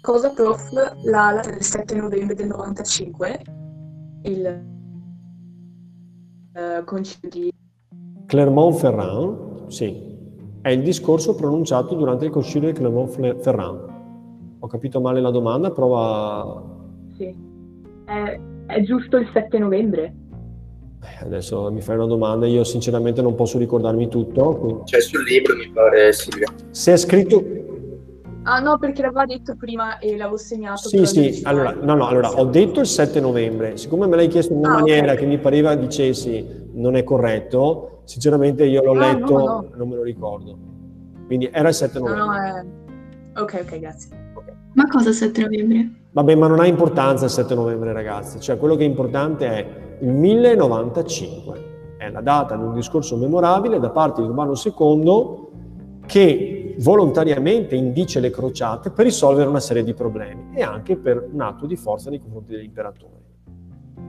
cosa, 0.00 0.30
prof, 0.30 0.72
la 1.04 1.32
data 1.34 1.50
del 1.50 1.62
7 1.62 1.94
novembre 1.94 2.34
del 2.34 2.46
95, 2.46 3.42
il 4.22 4.76
eh, 6.58 6.84
concilio 6.84 7.28
di... 7.30 7.52
Clermont-Ferrand, 8.26 9.68
sì, 9.68 10.16
è 10.60 10.70
il 10.70 10.82
discorso 10.82 11.34
pronunciato 11.34 11.94
durante 11.94 12.24
il 12.26 12.30
concilio 12.30 12.70
di 12.70 12.74
Clermont-Ferrand. 12.76 13.96
Ho 14.58 14.66
capito 14.66 15.00
male 15.00 15.20
la 15.20 15.30
domanda, 15.30 15.70
prova... 15.70 16.62
Sì. 17.16 17.34
È, 18.04 18.40
è 18.66 18.82
giusto 18.82 19.18
il 19.18 19.28
7 19.32 19.58
novembre? 19.58 20.14
Eh, 21.00 21.24
Adesso 21.24 21.70
mi 21.70 21.80
fai 21.80 21.94
una 21.94 22.06
domanda, 22.06 22.46
io 22.46 22.64
sinceramente 22.64 23.22
non 23.22 23.34
posso 23.36 23.56
ricordarmi 23.56 24.08
tutto. 24.08 24.56
quindi- 24.56 24.82
C'è 24.84 25.00
sul 25.00 25.22
libro, 25.22 25.54
mi 25.54 25.70
pare, 25.70 26.12
Silvia. 26.12 26.48
Se 26.70 26.92
è 26.92 26.96
scritto... 26.96 27.57
Ah 28.44 28.60
no, 28.60 28.78
perché 28.78 29.02
l'aveva 29.02 29.26
detto 29.26 29.56
prima 29.56 29.98
e 29.98 30.16
l'avevo 30.16 30.36
segnato. 30.38 30.88
Sì, 30.88 31.04
sì, 31.04 31.40
allora, 31.44 31.72
no, 31.78 31.94
no, 31.94 32.06
allora, 32.06 32.30
ho 32.32 32.44
detto 32.46 32.80
il 32.80 32.86
7 32.86 33.20
novembre, 33.20 33.76
siccome 33.76 34.06
me 34.06 34.16
l'hai 34.16 34.28
chiesto 34.28 34.52
in 34.52 34.60
una 34.60 34.70
Ah, 34.76 34.78
maniera 34.78 35.14
che 35.14 35.26
mi 35.26 35.38
pareva 35.38 35.74
dicessi 35.74 36.66
non 36.72 36.96
è 36.96 37.04
corretto, 37.04 38.00
sinceramente 38.04 38.64
io 38.64 38.82
l'ho 38.82 38.94
No, 38.94 39.00
no, 39.00 39.06
letto, 39.06 39.38
no. 39.38 39.68
non 39.74 39.88
me 39.88 39.96
lo 39.96 40.02
ricordo. 40.02 40.56
Quindi 41.26 41.50
era 41.52 41.68
il 41.68 41.74
7 41.74 41.98
No, 41.98 42.06
novembre. 42.08 42.24
no, 42.26 42.34
è... 43.36 43.40
Ok, 43.42 43.64
ok, 43.66 43.78
grazie. 43.78 44.10
Ma 44.74 44.86
cosa 44.86 45.12
7 45.12 45.42
novembre? 45.42 45.90
Vabbè, 46.12 46.34
ma 46.34 46.46
non 46.46 46.60
ha 46.60 46.66
importanza 46.66 47.26
il 47.26 47.30
7 47.30 47.54
novembre, 47.54 47.92
ragazzi. 47.92 48.40
Cioè, 48.40 48.56
quello 48.56 48.76
che 48.76 48.84
è 48.84 48.86
importante 48.88 49.46
è 49.46 49.66
il 50.00 50.08
1095. 50.12 51.66
È 51.98 52.08
la 52.10 52.20
data 52.20 52.54
di 52.56 52.62
un 52.62 52.74
discorso 52.74 53.16
memorabile 53.16 53.78
da 53.80 53.90
parte 53.90 54.22
di 54.22 54.28
Urbano 54.28 54.52
II 54.54 55.46
che 56.06 56.57
volontariamente 56.78 57.74
indice 57.74 58.20
le 58.20 58.30
crociate 58.30 58.90
per 58.90 59.04
risolvere 59.04 59.48
una 59.48 59.60
serie 59.60 59.82
di 59.82 59.94
problemi 59.94 60.50
e 60.54 60.62
anche 60.62 60.96
per 60.96 61.28
un 61.32 61.40
atto 61.40 61.66
di 61.66 61.76
forza 61.76 62.10
nei 62.10 62.20
confronti 62.20 62.52
dell'imperatore. 62.52 63.16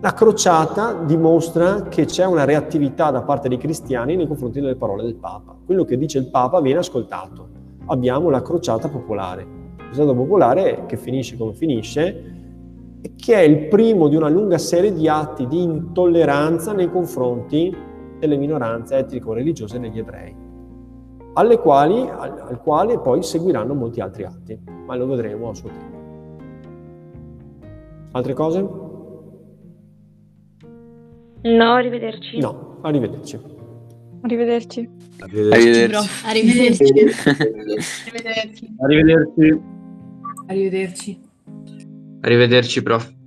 La 0.01 0.13
crociata 0.13 0.93
dimostra 0.93 1.84
che 1.84 2.05
c'è 2.05 2.26
una 2.26 2.45
reattività 2.45 3.11
da 3.11 3.22
parte 3.22 3.49
dei 3.49 3.57
cristiani 3.57 4.15
nei 4.15 4.28
confronti 4.28 4.61
delle 4.61 4.76
parole 4.76 5.03
del 5.03 5.15
Papa. 5.15 5.55
Quello 5.65 5.84
che 5.84 5.97
dice 5.97 6.20
il 6.20 6.30
Papa 6.30 6.61
viene 6.61 6.80
ascoltato. 6.80 7.47
Abbiamo 7.88 8.30
la 8.30 8.41
crociata 8.41 8.88
popolare. 8.88 9.45
La 9.78 9.84
crociata 9.86 10.13
popolare 10.13 10.86
che 10.86 10.95
finisce 10.95 11.36
come 11.38 11.53
finisce 11.53 12.38
che 13.15 13.34
è 13.34 13.39
il 13.39 13.67
primo 13.67 14.07
di 14.07 14.15
una 14.15 14.30
lunga 14.30 14.57
serie 14.57 14.93
di 14.93 15.07
atti 15.07 15.47
di 15.47 15.61
intolleranza 15.61 16.74
nei 16.74 16.89
confronti 16.89 17.76
delle 18.20 18.38
minoranze 18.38 18.97
etnico-religiose 18.97 19.80
degli 19.80 19.99
ebrei, 19.99 20.36
alle 21.34 21.57
quali, 21.57 21.99
al, 22.01 22.45
al 22.47 22.59
quale 22.61 22.99
poi 22.99 23.23
seguiranno 23.23 23.73
molti 23.73 24.01
altri 24.01 24.23
atti, 24.23 24.59
ma 24.86 24.95
lo 24.95 25.07
vedremo 25.07 25.49
a 25.49 25.53
suo 25.53 25.69
tempo. 25.69 25.97
Altre 28.11 28.34
cose? 28.34 28.61
No, 31.41 31.73
arrivederci. 31.73 32.39
No, 32.39 32.80
arrivederci. 32.82 33.39
Arrivederci. 34.21 34.89
Arrivederci. 35.19 35.93
Arrivederci. 36.25 36.84
Arrivederci. 37.23 38.75
Arrivederci. 38.80 39.61
Arrivederci. 40.47 41.21
Arrivederci, 42.21 42.84
prof. 42.84 43.17